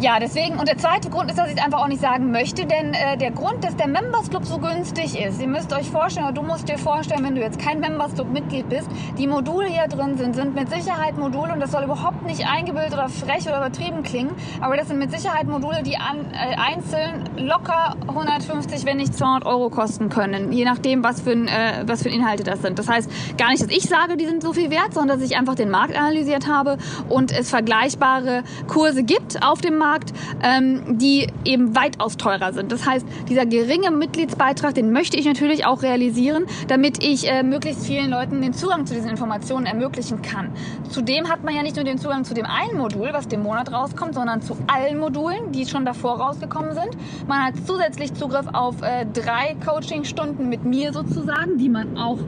ja, 0.00 0.20
deswegen. 0.20 0.58
Und 0.58 0.68
der 0.68 0.78
zweite 0.78 1.10
Grund 1.10 1.28
ist, 1.28 1.38
dass 1.38 1.48
ich 1.50 1.56
es 1.56 1.64
einfach 1.64 1.80
auch 1.82 1.88
nicht 1.88 2.00
sagen 2.00 2.30
möchte, 2.30 2.64
denn 2.66 2.94
äh, 2.94 3.16
der 3.16 3.32
Grund, 3.32 3.64
dass 3.64 3.74
der 3.76 3.88
Members 3.88 4.30
Club 4.30 4.44
so 4.44 4.58
günstig 4.58 5.18
ist, 5.20 5.40
ihr 5.40 5.48
müsst 5.48 5.72
euch 5.72 5.90
vorstellen, 5.90 6.26
oder 6.26 6.34
du 6.34 6.42
musst 6.42 6.68
dir 6.68 6.78
vorstellen, 6.78 7.24
wenn 7.24 7.34
du 7.34 7.40
jetzt 7.40 7.58
kein 7.58 7.80
Members 7.80 8.14
Club 8.14 8.30
Mitglied 8.30 8.68
bist, 8.68 8.88
die 9.18 9.26
Module 9.26 9.66
hier 9.66 9.88
drin 9.88 10.16
sind, 10.16 10.36
sind 10.36 10.54
mit 10.54 10.70
Sicherheit 10.70 11.18
Module 11.18 11.52
und 11.52 11.60
das 11.60 11.72
soll 11.72 11.82
überhaupt 11.82 12.24
nicht 12.24 12.46
eingebildet 12.46 12.92
oder 12.92 13.08
frech 13.08 13.48
oder 13.48 13.58
übertrieben 13.58 14.04
klingen, 14.04 14.30
aber 14.60 14.76
das 14.76 14.86
sind 14.86 14.98
mit 14.98 15.10
Sicherheit 15.10 15.48
Module, 15.48 15.82
die 15.82 15.96
an, 15.96 16.26
äh, 16.32 16.54
einzeln 16.56 17.24
locker 17.36 17.96
150, 18.06 18.84
wenn 18.84 18.98
nicht 18.98 19.14
200 19.14 19.46
Euro 19.46 19.68
kosten 19.68 20.10
können, 20.10 20.52
je 20.52 20.64
nachdem, 20.64 21.02
was 21.02 21.22
für, 21.22 21.32
äh, 21.32 21.82
was 21.86 22.04
für 22.04 22.08
Inhalte 22.08 22.44
das 22.44 22.62
sind. 22.62 22.78
Das 22.78 22.88
heißt 22.88 23.36
gar 23.36 23.50
nicht, 23.50 23.62
dass 23.62 23.70
ich 23.70 23.82
sage, 23.88 24.16
die 24.16 24.26
sind 24.26 24.42
so 24.42 24.52
viel 24.52 24.70
wert, 24.70 24.94
sondern 24.94 25.18
dass 25.18 25.28
ich 25.28 25.36
einfach 25.36 25.56
den 25.56 25.70
Markt 25.70 25.96
analysiert 25.96 26.46
habe 26.46 26.78
und 27.08 27.32
es 27.32 27.50
vergleichbare 27.50 28.44
Kurse 28.68 29.02
gibt 29.02 29.44
auf 29.44 29.60
dem 29.60 29.76
Markt 29.76 29.87
Markt, 29.88 30.12
ähm, 30.42 30.98
die 30.98 31.28
eben 31.44 31.74
weitaus 31.74 32.16
teurer 32.18 32.52
sind. 32.52 32.70
Das 32.72 32.86
heißt, 32.86 33.06
dieser 33.28 33.46
geringe 33.46 33.90
Mitgliedsbeitrag, 33.90 34.74
den 34.74 34.92
möchte 34.92 35.16
ich 35.16 35.24
natürlich 35.24 35.64
auch 35.64 35.82
realisieren, 35.82 36.44
damit 36.68 37.02
ich 37.02 37.30
äh, 37.30 37.42
möglichst 37.42 37.86
vielen 37.86 38.10
Leuten 38.10 38.42
den 38.42 38.52
Zugang 38.52 38.84
zu 38.84 38.94
diesen 38.94 39.08
Informationen 39.08 39.64
ermöglichen 39.64 40.20
kann. 40.20 40.52
Zudem 40.90 41.28
hat 41.30 41.42
man 41.42 41.54
ja 41.54 41.62
nicht 41.62 41.76
nur 41.76 41.86
den 41.86 41.98
Zugang 41.98 42.24
zu 42.24 42.34
dem 42.34 42.44
einen 42.44 42.76
Modul, 42.76 43.08
was 43.12 43.28
dem 43.28 43.42
Monat 43.42 43.72
rauskommt, 43.72 44.14
sondern 44.14 44.42
zu 44.42 44.56
allen 44.66 44.98
Modulen, 44.98 45.52
die 45.52 45.64
schon 45.66 45.84
davor 45.86 46.20
rausgekommen 46.20 46.72
sind. 46.74 46.90
Man 47.26 47.42
hat 47.44 47.54
zusätzlich 47.66 48.12
Zugriff 48.14 48.46
auf 48.52 48.82
äh, 48.82 49.06
drei 49.06 49.56
Coachingstunden 49.64 50.48
mit 50.48 50.64
mir 50.64 50.92
sozusagen, 50.92 51.56
die 51.56 51.70
man 51.70 51.96
auch 51.96 52.18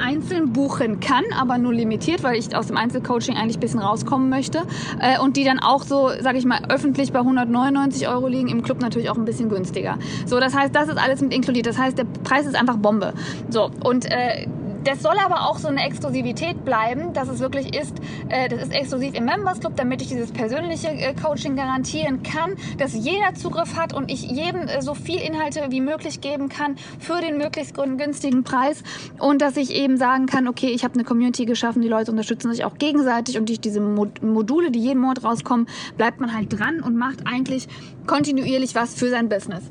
einzeln 0.00 0.52
buchen 0.52 1.00
kann, 1.00 1.24
aber 1.36 1.58
nur 1.58 1.72
limitiert, 1.72 2.22
weil 2.22 2.36
ich 2.36 2.54
aus 2.54 2.68
dem 2.68 2.76
Einzelcoaching 2.76 3.36
eigentlich 3.36 3.56
ein 3.56 3.60
bisschen 3.60 3.80
rauskommen 3.80 4.28
möchte. 4.28 4.62
Äh, 5.00 5.18
und 5.20 5.36
die 5.36 5.44
dann 5.44 5.58
auch 5.58 5.82
so, 5.82 6.10
sage 6.20 6.38
ich 6.38 6.44
mal, 6.44 6.60
öffentlich 6.68 7.12
bei 7.12 7.20
199 7.20 8.08
Euro 8.08 8.28
liegen, 8.28 8.48
im 8.48 8.62
Club 8.62 8.80
natürlich 8.80 9.10
auch 9.10 9.16
ein 9.16 9.24
bisschen 9.24 9.48
günstiger. 9.48 9.98
So, 10.26 10.40
das 10.40 10.54
heißt, 10.54 10.74
das 10.74 10.88
ist 10.88 10.98
alles 10.98 11.20
mit 11.20 11.32
inkludiert. 11.32 11.66
Das 11.66 11.78
heißt, 11.78 11.98
der 11.98 12.04
Preis 12.24 12.46
ist 12.46 12.56
einfach 12.56 12.76
Bombe. 12.76 13.12
So, 13.50 13.70
und 13.84 14.06
äh, 14.06 14.46
das 14.88 15.02
soll 15.02 15.18
aber 15.18 15.46
auch 15.46 15.58
so 15.58 15.68
eine 15.68 15.84
Exklusivität 15.84 16.64
bleiben, 16.64 17.12
dass 17.12 17.28
es 17.28 17.40
wirklich 17.40 17.78
ist, 17.78 17.94
äh, 18.30 18.48
das 18.48 18.62
ist 18.62 18.72
exklusiv 18.72 19.14
im 19.14 19.26
Members 19.26 19.60
Club, 19.60 19.74
damit 19.76 20.00
ich 20.00 20.08
dieses 20.08 20.32
persönliche 20.32 20.88
äh, 20.88 21.12
Coaching 21.12 21.56
garantieren 21.56 22.22
kann, 22.22 22.54
dass 22.78 22.94
jeder 22.94 23.34
Zugriff 23.34 23.76
hat 23.76 23.92
und 23.92 24.10
ich 24.10 24.22
jedem 24.22 24.62
äh, 24.62 24.80
so 24.80 24.94
viel 24.94 25.20
Inhalte 25.20 25.66
wie 25.68 25.82
möglich 25.82 26.22
geben 26.22 26.48
kann 26.48 26.76
für 26.98 27.20
den 27.20 27.36
möglichst 27.36 27.74
günstigen 27.74 28.44
Preis 28.44 28.82
und 29.18 29.42
dass 29.42 29.58
ich 29.58 29.74
eben 29.74 29.98
sagen 29.98 30.24
kann, 30.24 30.48
okay, 30.48 30.68
ich 30.68 30.84
habe 30.84 30.94
eine 30.94 31.04
Community 31.04 31.44
geschaffen, 31.44 31.82
die 31.82 31.88
Leute 31.88 32.10
unterstützen 32.10 32.50
sich 32.50 32.64
auch 32.64 32.78
gegenseitig 32.78 33.36
und 33.36 33.46
durch 33.50 33.60
diese 33.60 33.80
Module, 33.80 34.70
die 34.70 34.80
jeden 34.80 35.00
Monat 35.00 35.22
rauskommen, 35.22 35.66
bleibt 35.98 36.18
man 36.18 36.34
halt 36.34 36.58
dran 36.58 36.80
und 36.80 36.96
macht 36.96 37.26
eigentlich 37.26 37.68
kontinuierlich 38.06 38.74
was 38.74 38.94
für 38.94 39.10
sein 39.10 39.28
Business. 39.28 39.70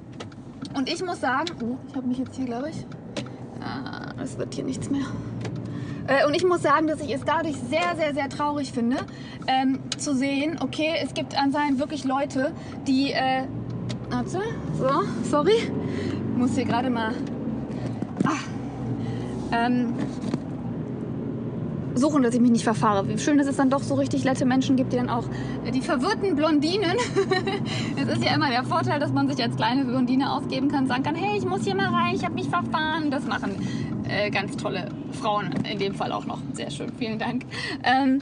Und 0.76 0.88
ich 0.88 1.04
muss 1.04 1.22
sagen, 1.22 1.48
oh, 1.64 1.78
ich 1.90 1.96
habe 1.96 2.06
mich 2.06 2.20
jetzt 2.20 2.36
hier, 2.36 2.46
glaube 2.46 2.70
ich, 2.70 2.86
Ah, 3.68 3.97
es 4.24 4.38
wird 4.38 4.54
hier 4.54 4.64
nichts 4.64 4.90
mehr. 4.90 5.06
Äh, 6.08 6.26
und 6.26 6.34
ich 6.36 6.46
muss 6.46 6.62
sagen, 6.62 6.88
dass 6.88 7.02
ich 7.02 7.14
es 7.14 7.22
dadurch 7.26 7.56
sehr, 7.70 7.96
sehr, 7.98 8.14
sehr 8.14 8.30
traurig 8.30 8.72
finde, 8.72 8.98
ähm, 9.48 9.80
zu 9.98 10.16
sehen, 10.16 10.58
okay, 10.62 10.94
es 11.04 11.14
gibt 11.14 11.38
anscheinend 11.38 11.80
wirklich 11.80 12.04
Leute, 12.04 12.54
die. 12.88 13.12
Äh, 13.12 13.44
warte, 14.10 14.40
so, 14.78 14.90
sorry. 15.30 15.56
Ich 15.56 16.38
muss 16.38 16.56
hier 16.56 16.66
gerade 16.66 16.90
mal. 16.90 17.14
Ah, 18.24 18.38
ähm, 19.52 19.94
suchen, 21.96 22.24
dass 22.24 22.34
ich 22.34 22.42
mich 22.42 22.52
nicht 22.52 22.64
verfahre. 22.64 23.08
Wie 23.08 23.18
schön, 23.18 23.38
dass 23.38 23.48
es 23.48 23.58
dann 23.58 23.70
doch 23.70 23.82
so 23.82 23.96
richtig 23.96 24.24
nette 24.24 24.46
Menschen 24.46 24.76
gibt, 24.76 24.94
die 24.94 24.98
dann 24.98 25.10
auch 25.10 25.26
äh, 25.66 25.72
die 25.72 25.82
verwirrten 25.82 26.36
Blondinen. 26.36 26.96
es 27.96 28.08
ist 28.08 28.24
ja 28.24 28.36
immer 28.36 28.50
der 28.50 28.64
Vorteil, 28.64 29.00
dass 29.00 29.12
man 29.12 29.28
sich 29.28 29.44
als 29.44 29.56
kleine 29.56 29.84
Blondine 29.84 30.32
ausgeben 30.32 30.70
kann, 30.70 30.88
sagen 30.88 31.04
kann, 31.04 31.16
hey, 31.16 31.38
ich 31.38 31.46
muss 31.46 31.64
hier 31.64 31.76
mal 31.76 31.88
rein, 31.88 32.16
ich 32.16 32.24
habe 32.24 32.36
mich 32.36 32.50
verfahren. 32.50 33.12
Das 33.12 33.26
machen 33.26 33.56
äh, 34.10 34.30
ganz 34.30 34.58
tolle 34.58 34.90
Frauen 35.12 35.52
in 35.70 35.80
dem 35.80 35.96
Fall 35.96 36.12
auch 36.12 36.26
noch. 36.26 36.40
Sehr 36.54 36.72
schön, 36.72 36.92
vielen 36.98 37.20
Dank. 37.20 37.44
Ähm, 37.84 38.22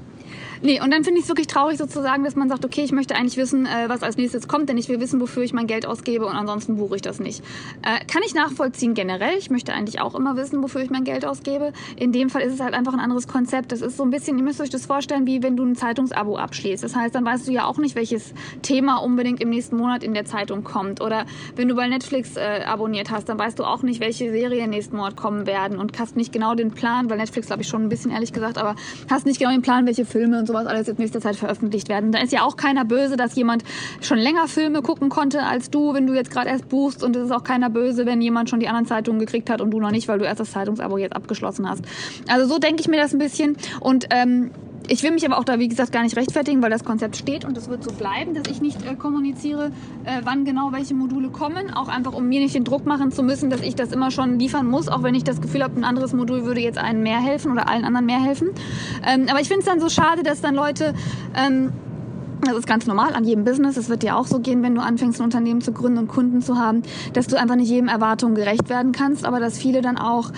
Nee, 0.61 0.81
und 0.81 0.91
dann 0.91 1.03
finde 1.03 1.19
ich 1.19 1.25
es 1.25 1.29
wirklich 1.29 1.47
traurig 1.47 1.77
sozusagen, 1.77 2.23
dass 2.23 2.35
man 2.35 2.49
sagt, 2.49 2.65
okay, 2.65 2.81
ich 2.83 2.91
möchte 2.91 3.15
eigentlich 3.15 3.37
wissen, 3.37 3.65
äh, 3.65 3.87
was 3.87 4.03
als 4.03 4.17
nächstes 4.17 4.47
kommt, 4.47 4.69
denn 4.69 4.77
ich 4.77 4.89
will 4.89 4.99
wissen, 4.99 5.19
wofür 5.21 5.43
ich 5.43 5.53
mein 5.53 5.67
Geld 5.67 5.85
ausgebe 5.85 6.25
und 6.25 6.35
ansonsten 6.35 6.77
buche 6.77 6.95
ich 6.95 7.01
das 7.01 7.19
nicht. 7.19 7.43
Äh, 7.83 8.05
kann 8.05 8.23
ich 8.25 8.33
nachvollziehen 8.33 8.93
generell. 8.93 9.37
Ich 9.37 9.49
möchte 9.49 9.73
eigentlich 9.73 9.99
auch 10.01 10.15
immer 10.15 10.35
wissen, 10.35 10.63
wofür 10.63 10.81
ich 10.81 10.89
mein 10.89 11.03
Geld 11.03 11.25
ausgebe. 11.25 11.73
In 11.95 12.11
dem 12.11 12.29
Fall 12.29 12.41
ist 12.41 12.53
es 12.53 12.59
halt 12.59 12.73
einfach 12.73 12.93
ein 12.93 12.99
anderes 12.99 13.27
Konzept. 13.27 13.71
Das 13.71 13.81
ist 13.81 13.97
so 13.97 14.03
ein 14.03 14.11
bisschen, 14.11 14.37
ihr 14.37 14.43
müsst 14.43 14.61
euch 14.61 14.69
das 14.69 14.85
vorstellen, 14.85 15.25
wie 15.27 15.43
wenn 15.43 15.55
du 15.55 15.63
ein 15.63 15.75
Zeitungsabo 15.75 16.37
abschließt. 16.37 16.83
Das 16.83 16.95
heißt, 16.95 17.13
dann 17.13 17.25
weißt 17.25 17.47
du 17.47 17.51
ja 17.51 17.65
auch 17.65 17.77
nicht, 17.77 17.95
welches 17.95 18.33
Thema 18.61 18.97
unbedingt 18.97 19.41
im 19.41 19.49
nächsten 19.49 19.77
Monat 19.77 20.03
in 20.03 20.13
der 20.13 20.25
Zeitung 20.25 20.63
kommt. 20.63 21.01
Oder 21.01 21.25
wenn 21.55 21.67
du 21.67 21.75
bei 21.75 21.87
Netflix 21.87 22.35
äh, 22.37 22.63
abonniert 22.65 23.11
hast, 23.11 23.29
dann 23.29 23.37
weißt 23.37 23.59
du 23.59 23.63
auch 23.63 23.83
nicht, 23.83 23.99
welche 23.99 24.31
Serien 24.31 24.69
nächsten 24.69 24.97
Monat 24.97 25.15
kommen 25.15 25.45
werden 25.45 25.77
und 25.77 25.97
hast 25.99 26.15
nicht 26.15 26.33
genau 26.33 26.55
den 26.55 26.71
Plan, 26.71 27.09
weil 27.09 27.17
Netflix 27.17 27.47
glaube 27.47 27.61
ich 27.61 27.67
schon 27.67 27.83
ein 27.83 27.89
bisschen 27.89 28.11
ehrlich 28.11 28.33
gesagt, 28.33 28.57
aber 28.57 28.75
hast 29.09 29.25
nicht 29.25 29.39
genau 29.39 29.51
den 29.51 29.61
Plan, 29.61 29.85
welche 29.85 30.05
Filme 30.05 30.24
und 30.33 30.47
sowas 30.47 30.65
alles 30.65 30.87
in 30.87 30.95
nächster 30.97 31.21
Zeit 31.21 31.35
veröffentlicht 31.35 31.89
werden. 31.89 32.11
Da 32.11 32.19
ist 32.19 32.31
ja 32.31 32.43
auch 32.43 32.57
keiner 32.57 32.85
böse, 32.85 33.17
dass 33.17 33.35
jemand 33.35 33.63
schon 34.01 34.17
länger 34.17 34.47
Filme 34.47 34.81
gucken 34.81 35.09
konnte 35.09 35.43
als 35.43 35.69
du, 35.69 35.93
wenn 35.93 36.07
du 36.07 36.13
jetzt 36.13 36.31
gerade 36.31 36.49
erst 36.49 36.69
buchst. 36.69 37.03
Und 37.03 37.15
es 37.15 37.25
ist 37.25 37.31
auch 37.31 37.43
keiner 37.43 37.69
böse, 37.69 38.05
wenn 38.05 38.21
jemand 38.21 38.49
schon 38.49 38.59
die 38.59 38.67
anderen 38.67 38.85
Zeitungen 38.85 39.19
gekriegt 39.19 39.49
hat 39.49 39.61
und 39.61 39.71
du 39.71 39.79
noch 39.79 39.91
nicht, 39.91 40.07
weil 40.07 40.19
du 40.19 40.25
erst 40.25 40.39
das 40.39 40.51
Zeitungsabo 40.51 40.97
jetzt 40.97 41.15
abgeschlossen 41.15 41.69
hast. 41.69 41.83
Also 42.27 42.47
so 42.47 42.59
denke 42.59 42.81
ich 42.81 42.87
mir 42.87 42.97
das 42.97 43.13
ein 43.13 43.19
bisschen. 43.19 43.57
Und 43.79 44.07
ähm, 44.11 44.51
ich 44.89 45.03
will 45.03 45.11
mich 45.11 45.25
aber 45.25 45.37
auch 45.37 45.43
da, 45.43 45.59
wie 45.59 45.67
gesagt, 45.67 45.91
gar 45.91 46.03
nicht 46.03 46.15
rechtfertigen, 46.15 46.61
weil 46.61 46.69
das 46.69 46.83
Konzept 46.83 47.17
steht 47.17 47.45
und 47.45 47.57
es 47.57 47.69
wird 47.69 47.83
so 47.83 47.91
bleiben, 47.91 48.33
dass 48.33 48.43
ich 48.51 48.61
nicht 48.61 48.85
äh, 48.85 48.95
kommuniziere, 48.95 49.71
äh, 50.03 50.21
wann 50.23 50.45
genau 50.45 50.71
welche 50.71 50.93
Module 50.93 51.29
kommen. 51.29 51.73
Auch 51.73 51.87
einfach, 51.87 52.13
um 52.13 52.27
mir 52.27 52.39
nicht 52.39 52.55
den 52.55 52.63
Druck 52.63 52.85
machen 52.85 53.11
zu 53.11 53.23
müssen, 53.23 53.49
dass 53.49 53.61
ich 53.61 53.75
das 53.75 53.91
immer 53.91 54.11
schon 54.11 54.39
liefern 54.39 54.67
muss, 54.67 54.87
auch 54.87 55.03
wenn 55.03 55.15
ich 55.15 55.23
das 55.23 55.41
Gefühl 55.41 55.63
habe, 55.63 55.79
ein 55.79 55.83
anderes 55.83 56.13
Modul 56.13 56.45
würde 56.45 56.61
jetzt 56.61 56.77
einen 56.77 57.03
mehr 57.03 57.19
helfen 57.19 57.51
oder 57.51 57.67
allen 57.67 57.85
anderen 57.85 58.05
mehr 58.05 58.21
helfen. 58.21 58.49
Ähm, 59.05 59.27
aber 59.29 59.41
ich 59.41 59.47
finde 59.47 59.61
es 59.61 59.65
dann 59.65 59.79
so 59.79 59.89
schade, 59.89 60.23
dass 60.23 60.41
dann 60.41 60.55
Leute... 60.55 60.93
Ähm, 61.35 61.71
das 62.41 62.57
ist 62.57 62.67
ganz 62.67 62.85
normal 62.85 63.13
an 63.13 63.23
jedem 63.23 63.43
Business. 63.43 63.77
Es 63.77 63.89
wird 63.89 64.03
dir 64.03 64.15
auch 64.17 64.27
so 64.27 64.39
gehen, 64.39 64.61
wenn 64.61 64.75
du 64.75 64.81
anfängst, 64.81 65.19
ein 65.19 65.23
Unternehmen 65.23 65.61
zu 65.61 65.71
gründen 65.71 65.97
und 65.99 66.07
Kunden 66.07 66.41
zu 66.41 66.57
haben, 66.59 66.83
dass 67.13 67.27
du 67.27 67.39
einfach 67.39 67.55
nicht 67.55 67.69
jedem 67.69 67.87
Erwartungen 67.87 68.35
gerecht 68.35 68.69
werden 68.69 68.91
kannst, 68.91 69.25
aber 69.25 69.39
dass 69.39 69.57
viele 69.57 69.81
dann 69.81 69.97
auch 69.97 70.31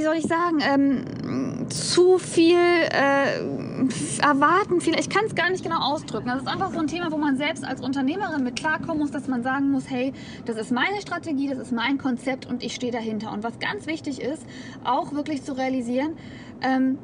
wie 0.00 0.04
soll 0.04 0.16
ich 0.16 0.26
sagen, 0.26 0.60
ähm, 0.62 1.68
zu 1.68 2.16
viel 2.16 2.56
äh, 2.56 4.22
erwarten. 4.22 4.80
Viel, 4.80 4.98
ich 4.98 5.10
kann 5.10 5.26
es 5.26 5.34
gar 5.34 5.50
nicht 5.50 5.62
genau 5.62 5.78
ausdrücken. 5.78 6.28
Das 6.28 6.40
ist 6.40 6.48
einfach 6.48 6.72
so 6.72 6.78
ein 6.78 6.86
Thema, 6.86 7.12
wo 7.12 7.18
man 7.18 7.36
selbst 7.36 7.66
als 7.66 7.82
Unternehmerin 7.82 8.42
mit 8.42 8.56
klarkommen 8.56 8.98
muss, 8.98 9.10
dass 9.10 9.28
man 9.28 9.42
sagen 9.42 9.70
muss, 9.70 9.90
hey, 9.90 10.14
das 10.46 10.56
ist 10.56 10.72
meine 10.72 11.02
Strategie, 11.02 11.48
das 11.48 11.58
ist 11.58 11.72
mein 11.72 11.98
Konzept 11.98 12.46
und 12.46 12.62
ich 12.62 12.74
stehe 12.74 12.92
dahinter. 12.92 13.30
Und 13.30 13.44
was 13.44 13.58
ganz 13.58 13.86
wichtig 13.86 14.22
ist, 14.22 14.42
auch 14.84 15.12
wirklich 15.12 15.42
zu 15.42 15.52
realisieren, 15.52 16.16
ähm, 16.62 16.98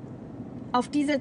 auf 0.72 0.88
diese 0.88 1.20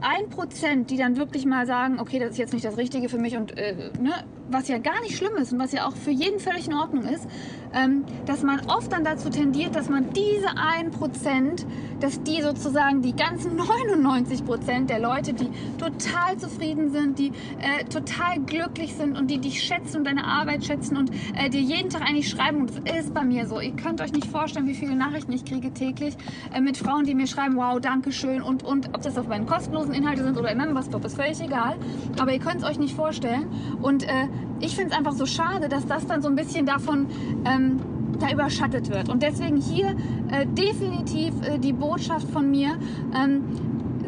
1%, 0.00 0.84
die 0.84 0.98
dann 0.98 1.16
wirklich 1.16 1.46
mal 1.46 1.66
sagen, 1.66 1.98
okay, 1.98 2.20
das 2.20 2.30
ist 2.30 2.38
jetzt 2.38 2.52
nicht 2.52 2.64
das 2.64 2.76
Richtige 2.76 3.08
für 3.08 3.18
mich 3.18 3.36
und 3.36 3.58
äh, 3.58 3.90
ne, 4.00 4.12
was 4.50 4.68
ja 4.68 4.78
gar 4.78 5.00
nicht 5.02 5.16
schlimm 5.16 5.36
ist 5.36 5.52
und 5.52 5.58
was 5.58 5.72
ja 5.72 5.86
auch 5.86 5.96
für 5.96 6.10
jeden 6.10 6.40
völlig 6.40 6.66
in 6.66 6.74
Ordnung 6.74 7.04
ist, 7.04 7.26
ähm, 7.74 8.04
dass 8.26 8.42
man 8.42 8.60
oft 8.68 8.92
dann 8.92 9.04
dazu 9.04 9.30
tendiert, 9.30 9.76
dass 9.76 9.88
man 9.88 10.12
diese 10.12 10.48
1%, 10.48 11.64
dass 12.00 12.22
die 12.22 12.42
sozusagen 12.42 13.02
die 13.02 13.14
ganzen 13.14 13.58
99% 13.60 14.86
der 14.86 14.98
Leute, 14.98 15.32
die 15.34 15.48
total 15.78 16.36
zufrieden 16.38 16.90
sind, 16.90 17.18
die 17.18 17.28
äh, 17.58 17.84
total 17.84 18.40
glücklich 18.40 18.94
sind 18.94 19.18
und 19.18 19.30
die 19.30 19.38
dich 19.38 19.62
schätzen 19.62 19.98
und 19.98 20.04
deine 20.06 20.24
Arbeit 20.24 20.64
schätzen 20.64 20.96
und 20.96 21.10
äh, 21.36 21.50
dir 21.50 21.60
jeden 21.60 21.90
Tag 21.90 22.02
eigentlich 22.02 22.28
schreiben, 22.28 22.62
und 22.62 22.70
das 22.70 23.00
ist 23.00 23.14
bei 23.14 23.24
mir 23.24 23.46
so. 23.46 23.60
Ihr 23.60 23.76
könnt 23.76 24.00
euch 24.00 24.12
nicht 24.12 24.26
vorstellen, 24.26 24.66
wie 24.66 24.74
viele 24.74 24.94
Nachrichten 24.94 25.32
ich 25.32 25.44
kriege 25.44 25.72
täglich 25.72 26.14
äh, 26.54 26.60
mit 26.60 26.76
Frauen, 26.76 27.04
die 27.04 27.14
mir 27.14 27.26
schreiben, 27.26 27.56
wow, 27.56 27.78
danke 27.80 28.12
schön 28.12 28.42
und, 28.42 28.62
und 28.62 28.88
ob 28.94 29.02
das 29.02 29.18
auf 29.18 29.28
meinen 29.28 29.46
kostenlosen 29.46 29.92
Inhalte 29.92 30.22
sind 30.22 30.38
oder 30.38 30.48
einem 30.48 30.74
was, 30.74 30.88
ist 30.88 31.16
völlig 31.16 31.40
egal. 31.40 31.76
Aber 32.18 32.32
ihr 32.32 32.38
könnt 32.38 32.56
es 32.56 32.64
euch 32.64 32.78
nicht 32.78 32.94
vorstellen. 32.94 33.46
Und 33.82 34.04
äh, 34.04 34.28
ich 34.60 34.74
finde 34.76 34.92
es 34.92 34.98
einfach 34.98 35.12
so 35.12 35.26
schade, 35.26 35.68
dass 35.68 35.86
das 35.86 36.06
dann 36.06 36.22
so 36.22 36.28
ein 36.28 36.36
bisschen 36.36 36.66
davon 36.66 37.06
ähm, 37.44 37.80
da 38.18 38.30
überschattet 38.30 38.90
wird. 38.90 39.08
Und 39.08 39.22
deswegen 39.22 39.56
hier 39.56 39.94
äh, 40.30 40.46
definitiv 40.46 41.34
äh, 41.42 41.58
die 41.58 41.72
Botschaft 41.72 42.28
von 42.30 42.50
mir. 42.50 42.76
Ähm, 43.14 43.44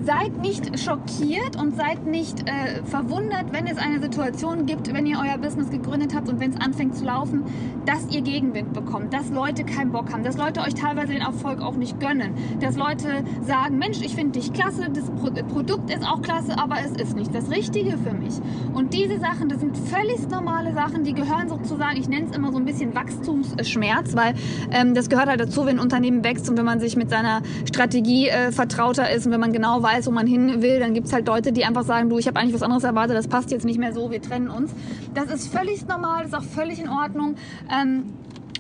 seid 0.05 0.41
nicht 0.41 0.79
schockiert 0.79 1.57
und 1.61 1.77
seid 1.77 2.07
nicht 2.07 2.49
äh, 2.49 2.83
verwundert, 2.85 3.53
wenn 3.53 3.67
es 3.67 3.79
eine 3.79 4.01
Situation 4.01 4.67
gibt, 4.67 4.93
wenn 4.93 5.07
ihr 5.07 5.19
euer 5.19 5.39
Business 5.39 5.71
gegründet 5.71 6.15
habt 6.15 6.29
und 6.29 6.41
wenn 6.41 6.51
es 6.51 6.61
anfängt 6.61 6.97
zu 6.97 7.05
laufen, 7.05 7.45
dass 7.87 8.09
ihr 8.11 8.23
Gegenwind 8.23 8.73
bekommt, 8.73 9.13
dass 9.13 9.31
Leute 9.31 9.65
keinen 9.65 9.93
Bock 9.93 10.13
haben, 10.13 10.23
dass 10.23 10.37
Leute 10.37 10.61
euch 10.61 10.75
teilweise 10.75 11.09
den 11.09 11.23
Erfolg 11.23 11.61
auch 11.61 11.77
nicht 11.77 11.99
gönnen, 12.01 12.35
dass 12.61 12.77
Leute 12.77 13.25
sagen, 13.43 13.79
Mensch, 13.79 14.01
ich 14.03 14.15
finde 14.15 14.39
dich 14.39 14.53
klasse, 14.53 14.89
das 14.93 15.05
Pro 15.11 15.31
Produkt 15.31 15.91
ist 15.91 16.05
auch 16.05 16.23
klasse, 16.23 16.59
aber 16.59 16.77
es 16.85 16.93
ist 17.01 17.17
nicht 17.17 17.35
das 17.35 17.51
Richtige 17.51 17.97
für 17.99 18.13
mich. 18.13 18.35
Und 18.75 18.95
diese 18.95 19.19
Sachen, 19.19 19.49
das 19.49 19.61
sind 19.61 19.77
völlig 19.77 20.29
normale 20.29 20.73
Sachen, 20.75 21.05
die 21.05 21.15
gehören 21.15 21.49
sozusagen, 21.49 21.97
ich 21.97 22.09
nenne 22.09 22.27
es 22.31 22.37
immer 22.37 22.53
so 22.53 22.59
ein 22.59 22.65
bisschen 22.65 22.95
Wachstumsschmerz, 22.95 24.17
weil 24.17 24.35
ähm, 24.71 24.95
das 24.95 25.09
gehört 25.09 25.29
halt 25.29 25.41
dazu, 25.41 25.67
wenn 25.67 25.77
ein 25.77 25.81
Unternehmen 25.81 26.25
wächst 26.25 26.49
und 26.49 26.57
wenn 26.57 26.65
man 26.65 26.81
sich 26.81 26.97
mit 26.97 27.11
seiner 27.11 27.43
Strategie 27.69 28.29
äh, 28.29 28.53
vertrauter 28.53 29.11
ist 29.11 29.27
und 29.27 29.33
wenn 29.33 29.41
man 29.41 29.53
genau 29.53 29.83
weiß, 29.83 30.00
weiß, 30.01 30.07
wo 30.07 30.11
man 30.11 30.27
hin 30.27 30.63
will, 30.63 30.81
dann 30.81 30.95
gibt 30.95 31.07
es 31.07 31.13
halt 31.13 31.27
Leute, 31.27 31.53
die 31.53 31.65
einfach 31.65 31.85
sagen, 31.85 32.09
du, 32.09 32.19
ich 32.19 32.27
habe 32.27 32.39
eigentlich 32.39 32.55
was 32.55 32.63
anderes 32.63 32.85
erwartet, 32.85 33.17
das 33.17 33.29
passt 33.29 33.51
jetzt 33.51 33.65
nicht 33.65 33.79
mehr 33.79 33.93
so, 33.93 34.11
wir 34.11 34.23
trennen 34.23 34.49
uns. 34.49 34.73
Das 35.15 35.27
ist 35.27 35.53
völlig 35.53 35.87
normal, 35.87 36.25
das 36.25 36.33
ist 36.33 36.39
auch 36.39 36.55
völlig 36.55 36.81
in 36.81 36.89
Ordnung. 36.89 37.37
Ähm, 37.71 38.05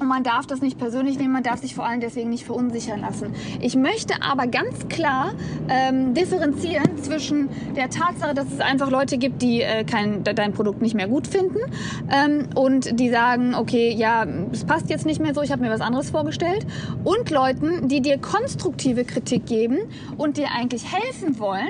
und 0.00 0.08
man 0.08 0.24
darf 0.24 0.46
das 0.46 0.62
nicht 0.62 0.78
persönlich 0.78 1.18
nehmen, 1.18 1.32
man 1.32 1.42
darf 1.42 1.60
sich 1.60 1.74
vor 1.74 1.84
allem 1.86 2.00
deswegen 2.00 2.30
nicht 2.30 2.44
verunsichern 2.44 3.00
lassen. 3.00 3.34
Ich 3.60 3.76
möchte 3.76 4.22
aber 4.22 4.46
ganz 4.46 4.88
klar 4.88 5.32
ähm, 5.68 6.14
differenzieren 6.14 6.96
zwischen 7.02 7.50
der 7.76 7.90
Tatsache, 7.90 8.34
dass 8.34 8.46
es 8.50 8.60
einfach 8.60 8.90
Leute 8.90 9.18
gibt, 9.18 9.42
die 9.42 9.60
äh, 9.60 9.84
kein, 9.84 10.24
dein 10.24 10.52
Produkt 10.52 10.80
nicht 10.80 10.94
mehr 10.94 11.06
gut 11.06 11.26
finden 11.26 11.58
ähm, 12.10 12.48
und 12.54 12.98
die 12.98 13.10
sagen, 13.10 13.54
okay, 13.54 13.94
ja, 13.94 14.24
es 14.50 14.64
passt 14.64 14.88
jetzt 14.88 15.04
nicht 15.04 15.20
mehr 15.20 15.34
so, 15.34 15.42
ich 15.42 15.52
habe 15.52 15.62
mir 15.62 15.70
was 15.70 15.82
anderes 15.82 16.10
vorgestellt. 16.10 16.66
Und 17.04 17.30
Leuten, 17.30 17.88
die 17.88 18.00
dir 18.00 18.18
konstruktive 18.18 19.04
Kritik 19.04 19.46
geben 19.46 19.78
und 20.16 20.38
dir 20.38 20.48
eigentlich 20.56 20.84
helfen 20.92 21.38
wollen, 21.38 21.68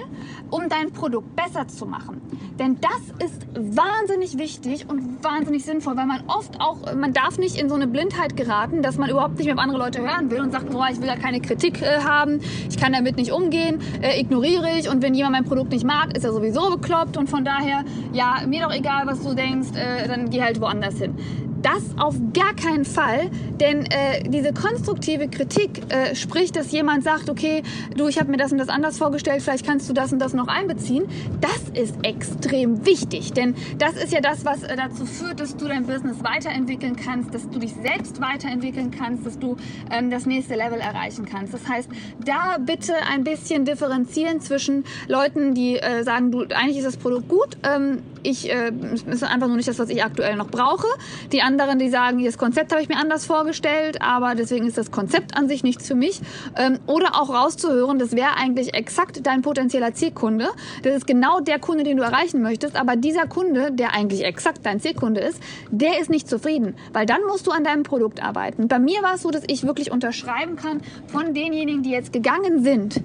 um 0.50 0.68
dein 0.68 0.92
Produkt 0.92 1.34
besser 1.34 1.66
zu 1.66 1.84
machen. 1.84 2.20
Denn 2.58 2.78
das 2.80 3.26
ist 3.26 3.46
wahnsinnig 3.54 4.36
wichtig 4.38 4.86
und 4.88 5.24
wahnsinnig 5.24 5.64
sinnvoll, 5.64 5.96
weil 5.96 6.06
man 6.06 6.22
oft 6.26 6.60
auch, 6.60 6.94
man 6.94 7.12
darf 7.12 7.38
nicht 7.38 7.58
in 7.58 7.68
so 7.68 7.74
eine 7.74 7.86
Blindheit 7.86 8.19
geraten, 8.28 8.82
dass 8.82 8.98
man 8.98 9.10
überhaupt 9.10 9.38
nicht 9.38 9.46
mehr 9.46 9.54
auf 9.54 9.60
andere 9.60 9.78
Leute 9.78 10.00
hören 10.00 10.30
will 10.30 10.40
und 10.40 10.52
sagt, 10.52 10.70
boah, 10.70 10.88
ich 10.90 11.00
will 11.00 11.06
da 11.06 11.16
keine 11.16 11.40
Kritik 11.40 11.82
äh, 11.82 12.00
haben, 12.00 12.40
ich 12.68 12.76
kann 12.76 12.92
damit 12.92 13.16
nicht 13.16 13.32
umgehen, 13.32 13.80
äh, 14.02 14.20
ignoriere 14.20 14.78
ich 14.78 14.88
und 14.88 15.02
wenn 15.02 15.14
jemand 15.14 15.32
mein 15.32 15.44
Produkt 15.44 15.72
nicht 15.72 15.84
mag, 15.84 16.16
ist 16.16 16.24
er 16.24 16.32
sowieso 16.32 16.70
bekloppt 16.70 17.16
und 17.16 17.28
von 17.28 17.44
daher, 17.44 17.84
ja, 18.12 18.42
mir 18.46 18.62
doch 18.62 18.74
egal, 18.74 19.06
was 19.06 19.22
du 19.22 19.34
denkst, 19.34 19.70
äh, 19.74 20.06
dann 20.06 20.30
geh 20.30 20.42
halt 20.42 20.60
woanders 20.60 20.98
hin. 20.98 21.14
Das 21.62 21.82
auf 21.98 22.14
gar 22.32 22.54
keinen 22.54 22.84
Fall, 22.84 23.30
denn 23.60 23.84
äh, 23.86 24.22
diese 24.28 24.52
konstruktive 24.52 25.28
Kritik 25.28 25.82
äh, 25.90 26.14
spricht, 26.14 26.56
dass 26.56 26.72
jemand 26.72 27.04
sagt, 27.04 27.28
okay, 27.28 27.62
du, 27.96 28.08
ich 28.08 28.18
habe 28.18 28.30
mir 28.30 28.38
das 28.38 28.52
und 28.52 28.58
das 28.58 28.68
anders 28.68 28.96
vorgestellt, 28.98 29.42
vielleicht 29.42 29.66
kannst 29.66 29.88
du 29.88 29.92
das 29.92 30.12
und 30.12 30.20
das 30.20 30.32
noch 30.32 30.48
einbeziehen. 30.48 31.04
Das 31.40 31.68
ist 31.74 31.96
extrem 32.02 32.86
wichtig, 32.86 33.32
denn 33.32 33.54
das 33.78 33.92
ist 33.92 34.12
ja 34.12 34.20
das, 34.20 34.44
was 34.44 34.62
äh, 34.62 34.76
dazu 34.76 35.04
führt, 35.04 35.40
dass 35.40 35.56
du 35.56 35.66
dein 35.68 35.86
Business 35.86 36.16
weiterentwickeln 36.22 36.96
kannst, 36.96 37.34
dass 37.34 37.48
du 37.48 37.58
dich 37.58 37.74
selbst 37.74 38.20
weiterentwickeln 38.20 38.90
kannst, 38.90 39.26
dass 39.26 39.38
du 39.38 39.56
ähm, 39.90 40.10
das 40.10 40.26
nächste 40.26 40.54
Level 40.54 40.80
erreichen 40.80 41.26
kannst. 41.26 41.52
Das 41.52 41.68
heißt, 41.68 41.90
da 42.24 42.56
bitte 42.58 42.94
ein 43.10 43.24
bisschen 43.24 43.64
differenzieren 43.64 44.40
zwischen 44.40 44.84
Leuten, 45.08 45.54
die 45.54 45.76
äh, 45.76 46.04
sagen, 46.04 46.30
du, 46.30 46.42
eigentlich 46.54 46.78
ist 46.78 46.86
das 46.86 46.96
Produkt 46.96 47.28
gut, 47.28 47.58
ähm, 47.64 48.02
ich 48.22 48.50
äh, 48.50 48.72
ist 49.10 49.24
einfach 49.24 49.46
nur 49.46 49.56
nicht 49.56 49.68
das, 49.68 49.78
was 49.78 49.88
ich 49.88 50.04
aktuell 50.04 50.36
noch 50.36 50.48
brauche. 50.48 50.86
Die 51.32 51.42
anderen, 51.42 51.78
die 51.78 51.88
sagen, 51.88 52.24
das 52.24 52.38
Konzept 52.38 52.72
habe 52.72 52.82
ich 52.82 52.88
mir 52.88 52.96
anders 52.96 53.24
vorgestellt, 53.24 54.00
aber 54.00 54.34
deswegen 54.34 54.66
ist 54.66 54.78
das 54.78 54.90
Konzept 54.90 55.36
an 55.36 55.48
sich 55.48 55.62
nichts 55.62 55.86
für 55.86 55.94
mich. 55.94 56.20
Ähm, 56.56 56.78
oder 56.86 57.20
auch 57.20 57.30
rauszuhören, 57.30 57.98
das 57.98 58.12
wäre 58.12 58.36
eigentlich 58.36 58.74
exakt 58.74 59.26
dein 59.26 59.42
potenzieller 59.42 59.94
Zielkunde. 59.94 60.48
Das 60.82 60.94
ist 60.94 61.06
genau 61.06 61.40
der 61.40 61.58
Kunde, 61.58 61.84
den 61.84 61.96
du 61.96 62.02
erreichen 62.02 62.42
möchtest, 62.42 62.76
aber 62.76 62.96
dieser 62.96 63.26
Kunde, 63.26 63.72
der 63.72 63.94
eigentlich 63.94 64.24
exakt 64.24 64.60
dein 64.64 64.80
Zielkunde 64.80 65.20
ist, 65.20 65.40
der 65.70 66.00
ist 66.00 66.10
nicht 66.10 66.28
zufrieden, 66.28 66.74
weil 66.92 67.06
dann 67.06 67.22
musst 67.26 67.46
du 67.46 67.50
an 67.50 67.64
deinem 67.64 67.82
Produkt 67.82 68.22
arbeiten. 68.22 68.68
Bei 68.68 68.78
mir 68.78 69.02
war 69.02 69.14
es 69.14 69.22
so, 69.22 69.30
dass 69.30 69.42
ich 69.46 69.64
wirklich 69.64 69.90
unterschreiben 69.90 70.56
kann 70.56 70.80
von 71.06 71.34
denjenigen, 71.34 71.82
die 71.82 71.90
jetzt 71.90 72.12
gegangen 72.12 72.62
sind 72.62 73.02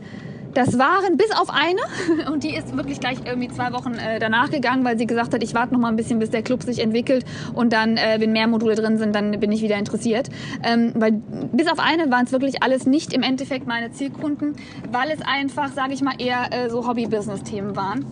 das 0.56 0.80
waren 0.80 1.18
bis 1.18 1.32
auf 1.32 1.50
eine 1.50 1.82
und 2.32 2.44
die 2.44 2.56
ist 2.56 2.76
wirklich 2.76 3.00
gleich 3.00 3.20
irgendwie 3.26 3.50
zwei 3.50 3.72
Wochen 3.74 3.94
äh, 3.94 4.20
danach 4.20 4.50
gegangen, 4.50 4.84
weil 4.84 4.98
sie 4.98 5.06
gesagt 5.06 5.34
hat, 5.34 5.44
ich 5.44 5.54
warte 5.54 5.74
noch 5.74 5.80
mal 5.80 5.90
ein 5.90 5.96
bisschen, 5.96 6.20
bis 6.20 6.32
der 6.32 6.42
Club 6.42 6.64
sich 6.64 6.80
entwickelt 6.80 7.26
und 7.54 7.74
dann, 7.74 7.98
äh, 7.98 8.18
wenn 8.20 8.32
mehr 8.32 8.48
Module 8.48 8.76
drin 8.76 8.98
sind, 8.98 9.14
dann 9.14 9.40
bin 9.40 9.52
ich 9.52 9.62
wieder 9.62 9.78
interessiert. 9.78 10.30
Ähm, 10.64 10.94
weil 10.96 11.12
bis 11.12 11.68
auf 11.68 11.80
eine 11.80 12.10
waren 12.10 12.26
es 12.26 12.32
wirklich 12.32 12.64
alles 12.64 12.86
nicht 12.86 13.14
im 13.14 13.22
Endeffekt 13.22 13.68
meine 13.68 13.92
Zielkunden, 13.92 14.56
weil 14.92 15.12
es 15.12 15.22
einfach, 15.22 15.72
sage 15.74 15.94
ich 15.94 16.02
mal, 16.02 16.16
eher 16.18 16.52
äh, 16.52 16.70
so 16.70 16.88
Hobby-Business-Themen 16.88 17.76
waren 17.76 18.06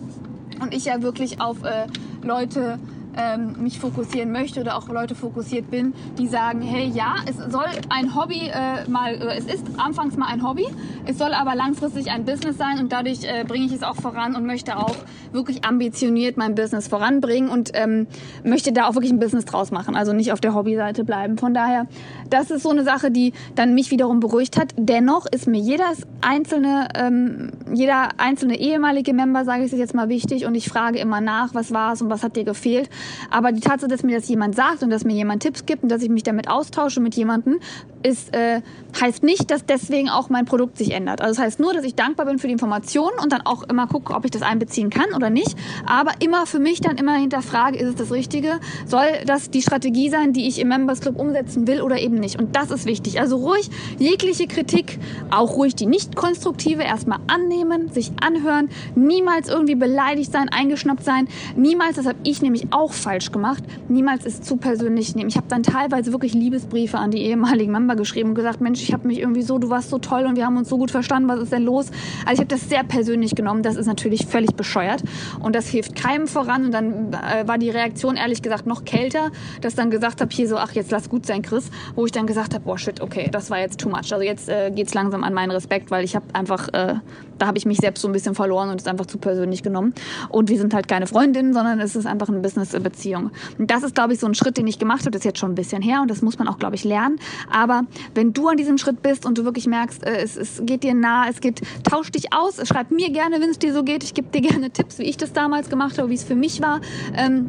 und 0.60 0.74
ich 0.74 0.84
ja 0.84 1.02
wirklich 1.02 1.40
auf 1.40 1.64
äh, 1.64 1.86
Leute 2.22 2.78
ähm, 3.16 3.62
mich 3.62 3.78
fokussieren 3.78 4.32
möchte 4.32 4.60
oder 4.60 4.76
auch 4.76 4.88
Leute 4.88 5.14
fokussiert 5.14 5.70
bin, 5.70 5.94
die 6.18 6.26
sagen, 6.26 6.62
hey, 6.62 6.88
ja, 6.88 7.16
es 7.26 7.36
soll 7.36 7.66
ein 7.88 8.14
Hobby 8.14 8.50
äh, 8.52 8.88
mal, 8.88 9.14
äh, 9.14 9.36
es 9.36 9.46
ist 9.46 9.64
anfangs 9.76 10.16
mal 10.16 10.26
ein 10.26 10.46
Hobby, 10.46 10.66
es 11.06 11.18
soll 11.18 11.32
aber 11.32 11.54
langfristig 11.54 12.10
ein 12.10 12.24
Business 12.24 12.58
sein 12.58 12.78
und 12.78 12.92
dadurch 12.92 13.24
äh, 13.24 13.44
bringe 13.44 13.66
ich 13.66 13.72
es 13.72 13.82
auch 13.82 13.96
voran 13.96 14.34
und 14.34 14.46
möchte 14.46 14.76
auch 14.76 14.96
wirklich 15.32 15.64
ambitioniert 15.64 16.36
mein 16.36 16.54
Business 16.54 16.88
voranbringen 16.88 17.48
und 17.48 17.70
ähm, 17.74 18.06
möchte 18.44 18.72
da 18.72 18.86
auch 18.86 18.94
wirklich 18.94 19.12
ein 19.12 19.18
Business 19.18 19.44
draus 19.44 19.70
machen, 19.70 19.96
also 19.96 20.12
nicht 20.12 20.32
auf 20.32 20.40
der 20.40 20.54
Hobbyseite 20.54 21.04
bleiben. 21.04 21.38
Von 21.38 21.54
daher, 21.54 21.86
das 22.30 22.50
ist 22.50 22.62
so 22.62 22.70
eine 22.70 22.84
Sache, 22.84 23.10
die 23.10 23.32
dann 23.54 23.74
mich 23.74 23.90
wiederum 23.90 24.20
beruhigt 24.20 24.58
hat. 24.58 24.72
Dennoch 24.76 25.26
ist 25.26 25.46
mir 25.46 25.60
jedes 25.60 26.06
einzelne, 26.20 26.88
ähm, 26.94 27.50
jeder 27.72 28.08
einzelne 28.18 28.58
ehemalige 28.58 29.12
Member, 29.12 29.44
sage 29.44 29.64
ich 29.64 29.72
es 29.72 29.78
jetzt 29.78 29.94
mal, 29.94 30.08
wichtig 30.08 30.46
und 30.46 30.54
ich 30.54 30.68
frage 30.68 30.98
immer 30.98 31.20
nach, 31.20 31.54
was 31.54 31.72
war 31.72 31.92
es 31.92 32.02
und 32.02 32.10
was 32.10 32.22
hat 32.22 32.36
dir 32.36 32.44
gefehlt. 32.44 32.88
Aber 33.30 33.52
die 33.52 33.60
Tatsache, 33.60 33.88
dass 33.88 34.02
mir 34.02 34.16
das 34.16 34.28
jemand 34.28 34.54
sagt 34.54 34.82
und 34.82 34.90
dass 34.90 35.04
mir 35.04 35.14
jemand 35.14 35.42
Tipps 35.42 35.66
gibt 35.66 35.82
und 35.82 35.88
dass 35.88 36.02
ich 36.02 36.08
mich 36.08 36.22
damit 36.22 36.48
austausche 36.48 37.00
mit 37.00 37.14
jemandem, 37.14 37.60
ist, 38.04 38.34
äh, 38.34 38.60
heißt 39.00 39.22
nicht, 39.22 39.50
dass 39.50 39.64
deswegen 39.64 40.08
auch 40.08 40.28
mein 40.28 40.44
Produkt 40.44 40.76
sich 40.76 40.92
ändert. 40.92 41.20
Also 41.20 41.34
das 41.34 41.44
heißt 41.44 41.60
nur, 41.60 41.72
dass 41.72 41.84
ich 41.84 41.94
dankbar 41.94 42.26
bin 42.26 42.38
für 42.38 42.46
die 42.46 42.52
Informationen 42.52 43.18
und 43.20 43.32
dann 43.32 43.42
auch 43.42 43.62
immer 43.64 43.86
gucke, 43.86 44.14
ob 44.14 44.24
ich 44.24 44.30
das 44.30 44.42
einbeziehen 44.42 44.90
kann 44.90 45.12
oder 45.14 45.30
nicht. 45.30 45.56
Aber 45.86 46.12
immer 46.20 46.46
für 46.46 46.58
mich 46.58 46.80
dann 46.80 46.96
immer 46.96 47.16
hinterfrage, 47.16 47.78
ist 47.78 47.88
es 47.88 47.94
das 47.96 48.12
Richtige? 48.12 48.60
Soll 48.86 49.06
das 49.26 49.50
die 49.50 49.62
Strategie 49.62 50.10
sein, 50.10 50.32
die 50.32 50.46
ich 50.46 50.60
im 50.60 50.68
Members 50.68 51.00
Club 51.00 51.18
umsetzen 51.18 51.66
will 51.66 51.80
oder 51.80 51.98
eben 51.98 52.16
nicht? 52.16 52.38
Und 52.38 52.54
das 52.54 52.70
ist 52.70 52.84
wichtig. 52.84 53.20
Also 53.20 53.36
ruhig 53.36 53.70
jegliche 53.98 54.46
Kritik, 54.46 54.98
auch 55.30 55.56
ruhig 55.56 55.74
die 55.74 55.86
nicht 55.86 56.14
konstruktive, 56.14 56.82
erstmal 56.82 57.18
annehmen, 57.26 57.90
sich 57.90 58.12
anhören, 58.22 58.68
niemals 58.94 59.48
irgendwie 59.48 59.74
beleidigt 59.74 60.30
sein, 60.30 60.48
eingeschnappt 60.50 61.04
sein, 61.04 61.28
niemals, 61.56 61.96
das 61.96 62.06
habe 62.06 62.18
ich 62.24 62.42
nämlich 62.42 62.66
auch 62.70 62.92
falsch 62.92 63.32
gemacht, 63.32 63.64
niemals 63.88 64.26
ist 64.26 64.44
zu 64.44 64.56
persönlich 64.56 65.14
nehmen. 65.16 65.30
Ich 65.30 65.36
habe 65.36 65.48
dann 65.48 65.62
teilweise 65.62 66.12
wirklich 66.12 66.34
Liebesbriefe 66.34 66.98
an 66.98 67.10
die 67.10 67.22
ehemaligen 67.22 67.72
Member 67.94 67.96
geschrieben 67.96 68.30
und 68.30 68.34
gesagt, 68.34 68.60
Mensch, 68.60 68.82
ich 68.82 68.92
habe 68.92 69.06
mich 69.06 69.18
irgendwie 69.18 69.42
so, 69.42 69.58
du 69.58 69.70
warst 69.70 69.90
so 69.90 69.98
toll 69.98 70.24
und 70.26 70.36
wir 70.36 70.44
haben 70.44 70.56
uns 70.56 70.68
so 70.68 70.78
gut 70.78 70.90
verstanden, 70.90 71.28
was 71.28 71.40
ist 71.40 71.52
denn 71.52 71.62
los? 71.62 71.86
Also 72.26 72.34
ich 72.34 72.38
habe 72.40 72.48
das 72.48 72.68
sehr 72.68 72.84
persönlich 72.84 73.34
genommen, 73.34 73.62
das 73.62 73.76
ist 73.76 73.86
natürlich 73.86 74.26
völlig 74.26 74.54
bescheuert 74.54 75.02
und 75.40 75.54
das 75.54 75.68
hilft 75.68 75.94
keinem 75.94 76.26
voran 76.26 76.66
und 76.66 76.72
dann 76.72 77.12
äh, 77.12 77.46
war 77.46 77.58
die 77.58 77.70
Reaktion 77.70 78.16
ehrlich 78.16 78.42
gesagt 78.42 78.66
noch 78.66 78.84
kälter, 78.84 79.30
dass 79.60 79.74
dann 79.74 79.90
gesagt 79.90 80.20
habe, 80.20 80.34
hier 80.34 80.48
so, 80.48 80.56
ach 80.56 80.72
jetzt 80.72 80.90
lass 80.90 81.08
gut 81.08 81.26
sein, 81.26 81.42
Chris, 81.42 81.70
wo 81.94 82.06
ich 82.06 82.12
dann 82.12 82.26
gesagt 82.26 82.54
habe, 82.54 82.64
boah 82.64 82.78
shit, 82.78 83.00
okay, 83.00 83.28
das 83.30 83.50
war 83.50 83.58
jetzt 83.58 83.80
too 83.80 83.88
much. 83.88 84.12
Also 84.12 84.20
jetzt 84.20 84.48
äh, 84.48 84.70
es 84.70 84.94
langsam 84.94 85.24
an 85.24 85.32
meinen 85.32 85.50
Respekt, 85.50 85.90
weil 85.90 86.04
ich 86.04 86.14
habe 86.14 86.26
einfach, 86.34 86.68
äh, 86.68 86.96
da 87.38 87.46
habe 87.46 87.58
ich 87.58 87.64
mich 87.64 87.78
selbst 87.78 88.02
so 88.02 88.08
ein 88.08 88.12
bisschen 88.12 88.34
verloren 88.34 88.70
und 88.70 88.80
es 88.80 88.86
einfach 88.86 89.06
zu 89.06 89.18
persönlich 89.18 89.62
genommen 89.62 89.94
und 90.28 90.50
wir 90.50 90.58
sind 90.58 90.74
halt 90.74 90.88
keine 90.88 91.06
Freundinnen, 91.06 91.52
sondern 91.54 91.80
es 91.80 91.96
ist 91.96 92.06
einfach 92.06 92.28
eine 92.28 92.40
Business-Beziehung. 92.40 93.30
Und 93.58 93.70
das 93.70 93.82
ist, 93.82 93.94
glaube 93.94 94.12
ich, 94.12 94.20
so 94.20 94.26
ein 94.26 94.34
Schritt, 94.34 94.56
den 94.56 94.66
ich 94.66 94.78
gemacht 94.78 95.00
habe, 95.00 95.12
das 95.12 95.20
ist 95.20 95.24
jetzt 95.24 95.38
schon 95.38 95.52
ein 95.52 95.54
bisschen 95.54 95.82
her 95.82 96.00
und 96.02 96.10
das 96.10 96.22
muss 96.22 96.38
man 96.38 96.48
auch, 96.48 96.58
glaube 96.58 96.74
ich, 96.74 96.84
lernen, 96.84 97.18
aber 97.50 97.83
wenn 98.14 98.32
du 98.32 98.48
an 98.48 98.56
diesem 98.56 98.78
Schritt 98.78 99.02
bist 99.02 99.26
und 99.26 99.38
du 99.38 99.44
wirklich 99.44 99.66
merkst, 99.66 100.04
äh, 100.04 100.22
es, 100.22 100.36
es 100.36 100.62
geht 100.64 100.82
dir 100.82 100.94
nah, 100.94 101.28
es 101.28 101.40
geht, 101.40 101.62
tausch 101.82 102.10
dich 102.10 102.32
aus, 102.32 102.56
schreib 102.66 102.90
mir 102.90 103.10
gerne, 103.10 103.40
wenn 103.40 103.50
es 103.50 103.58
dir 103.58 103.72
so 103.72 103.82
geht. 103.82 104.04
Ich 104.04 104.14
gebe 104.14 104.28
dir 104.28 104.40
gerne 104.48 104.70
Tipps, 104.70 104.98
wie 104.98 105.04
ich 105.04 105.16
das 105.16 105.32
damals 105.32 105.68
gemacht 105.68 105.98
habe, 105.98 106.10
wie 106.10 106.14
es 106.14 106.24
für 106.24 106.34
mich 106.34 106.60
war. 106.62 106.80
Ähm, 107.14 107.48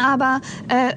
aber 0.00 0.40
äh, 0.68 0.94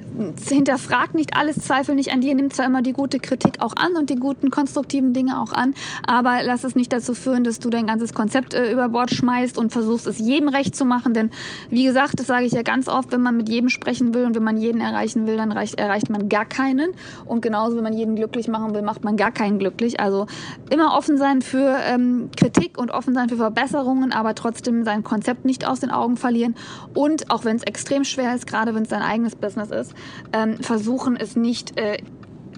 hinterfrag 0.48 1.14
nicht 1.14 1.36
alles, 1.36 1.56
zweifel 1.56 1.94
nicht 1.94 2.12
an 2.12 2.20
dir, 2.20 2.34
nimm 2.34 2.50
zwar 2.50 2.66
immer 2.66 2.82
die 2.82 2.92
gute 2.92 3.20
Kritik 3.20 3.60
auch 3.60 3.74
an 3.76 3.96
und 3.96 4.10
die 4.10 4.16
guten 4.16 4.50
konstruktiven 4.50 5.12
Dinge 5.12 5.40
auch 5.40 5.52
an, 5.52 5.74
aber 6.06 6.42
lass 6.42 6.64
es 6.64 6.74
nicht 6.74 6.92
dazu 6.92 7.14
führen, 7.14 7.44
dass 7.44 7.58
du 7.58 7.70
dein 7.70 7.86
ganzes 7.86 8.14
Konzept 8.14 8.54
äh, 8.54 8.72
über 8.72 8.88
Bord 8.88 9.10
schmeißt 9.10 9.58
und 9.58 9.72
versuchst 9.72 10.06
es 10.06 10.18
jedem 10.18 10.48
recht 10.48 10.74
zu 10.74 10.84
machen, 10.84 11.14
denn 11.14 11.30
wie 11.70 11.84
gesagt, 11.84 12.18
das 12.18 12.26
sage 12.26 12.46
ich 12.46 12.52
ja 12.52 12.62
ganz 12.62 12.88
oft, 12.88 13.12
wenn 13.12 13.22
man 13.22 13.36
mit 13.36 13.48
jedem 13.48 13.68
sprechen 13.68 14.14
will 14.14 14.24
und 14.24 14.34
wenn 14.34 14.42
man 14.42 14.56
jeden 14.56 14.80
erreichen 14.80 15.26
will, 15.26 15.36
dann 15.36 15.52
reicht, 15.52 15.78
erreicht 15.78 16.10
man 16.10 16.28
gar 16.28 16.44
keinen. 16.44 16.92
Und 17.24 17.42
genauso, 17.42 17.76
wenn 17.76 17.82
man 17.82 17.92
jeden 17.92 18.16
glücklich 18.16 18.48
machen 18.48 18.74
will, 18.74 18.82
macht 18.82 19.04
man 19.04 19.16
gar 19.16 19.32
keinen 19.32 19.58
glücklich. 19.58 20.00
Also 20.00 20.26
immer 20.70 20.96
offen 20.96 21.18
sein 21.18 21.42
für 21.42 21.76
ähm, 21.86 22.30
Kritik 22.36 22.78
und 22.78 22.90
offen 22.90 23.14
sein 23.14 23.28
für 23.28 23.36
Verbesserungen, 23.36 24.12
aber 24.12 24.34
trotzdem 24.34 24.84
sein 24.84 25.04
Konzept 25.04 25.44
nicht 25.44 25.66
aus 25.66 25.80
den 25.80 25.90
Augen 25.90 26.16
verlieren. 26.16 26.54
Und 26.94 27.30
auch 27.30 27.44
wenn 27.44 27.56
es 27.56 27.62
extrem 27.62 28.04
schwer 28.04 28.34
ist, 28.34 28.46
gerade 28.46 28.74
wenn 28.74 28.84
es 28.84 28.88
dein 28.94 29.02
eigenes 29.02 29.36
Business 29.36 29.70
ist, 29.70 29.94
ähm, 30.32 30.58
versuchen 30.58 31.16
es 31.16 31.36
nicht 31.36 31.78
äh, 31.78 31.98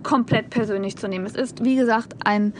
komplett 0.02 0.50
persönlich 0.50 0.96
zu 0.96 1.08
nehmen. 1.08 1.26
Es 1.26 1.34
ist, 1.34 1.64
wie 1.64 1.76
gesagt, 1.76 2.14
ein 2.24 2.52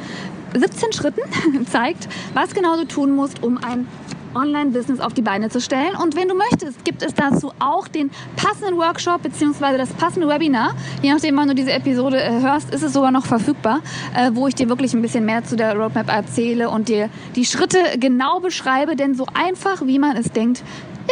17 0.54 0.92
Schritten 0.92 1.66
zeigt, 1.66 2.08
was 2.34 2.54
genau 2.54 2.76
du 2.76 2.86
tun 2.86 3.14
musst, 3.14 3.42
um 3.42 3.58
ein 3.58 3.86
Online-Business 4.34 5.00
auf 5.00 5.12
die 5.14 5.22
Beine 5.22 5.50
zu 5.50 5.60
stellen. 5.60 5.94
Und 5.94 6.16
wenn 6.16 6.28
du 6.28 6.34
möchtest, 6.34 6.84
gibt 6.84 7.02
es 7.02 7.14
dazu 7.14 7.52
auch 7.58 7.88
den 7.88 8.10
passenden 8.36 8.78
Workshop 8.78 9.22
bzw. 9.22 9.76
das 9.76 9.92
passende 9.92 10.28
Webinar. 10.28 10.74
Je 11.02 11.12
nachdem, 11.12 11.36
wann 11.36 11.48
du 11.48 11.54
diese 11.54 11.72
Episode 11.72 12.22
äh, 12.22 12.40
hörst, 12.40 12.72
ist 12.72 12.82
es 12.82 12.92
sogar 12.92 13.10
noch 13.10 13.26
verfügbar, 13.26 13.80
äh, 14.16 14.30
wo 14.32 14.46
ich 14.48 14.54
dir 14.54 14.68
wirklich 14.68 14.94
ein 14.94 15.02
bisschen 15.02 15.24
mehr 15.24 15.44
zu 15.44 15.56
der 15.56 15.76
Roadmap 15.76 16.08
erzähle 16.08 16.70
und 16.70 16.88
dir 16.88 17.08
die 17.36 17.44
Schritte 17.44 17.78
genau 17.98 18.40
beschreibe. 18.40 18.96
Denn 18.96 19.14
so 19.14 19.26
einfach, 19.34 19.86
wie 19.86 19.98
man 19.98 20.16
es 20.16 20.32
denkt, 20.32 20.62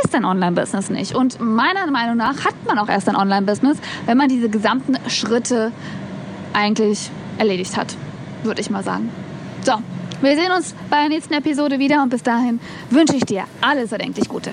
ist 0.03 0.15
ein 0.15 0.25
Online-Business 0.25 0.91
nicht. 0.91 1.15
Und 1.15 1.41
meiner 1.41 1.91
Meinung 1.91 2.17
nach 2.17 2.45
hat 2.45 2.55
man 2.67 2.79
auch 2.79 2.89
erst 2.89 3.09
ein 3.09 3.17
Online-Business, 3.17 3.79
wenn 4.07 4.17
man 4.17 4.29
diese 4.29 4.49
gesamten 4.49 4.97
Schritte 5.09 5.73
eigentlich 6.53 7.11
erledigt 7.39 7.77
hat, 7.77 7.97
würde 8.43 8.61
ich 8.61 8.71
mal 8.71 8.83
sagen. 8.83 9.11
So, 9.65 9.73
wir 10.21 10.37
sehen 10.37 10.53
uns 10.53 10.75
bei 10.89 11.01
der 11.01 11.09
nächsten 11.09 11.35
Episode 11.35 11.79
wieder 11.79 12.03
und 12.03 12.11
bis 12.11 12.23
dahin 12.23 12.61
wünsche 12.91 13.17
ich 13.17 13.25
dir 13.25 13.45
alles 13.61 13.93
erdenklich 13.93 14.29
Gute. 14.29 14.53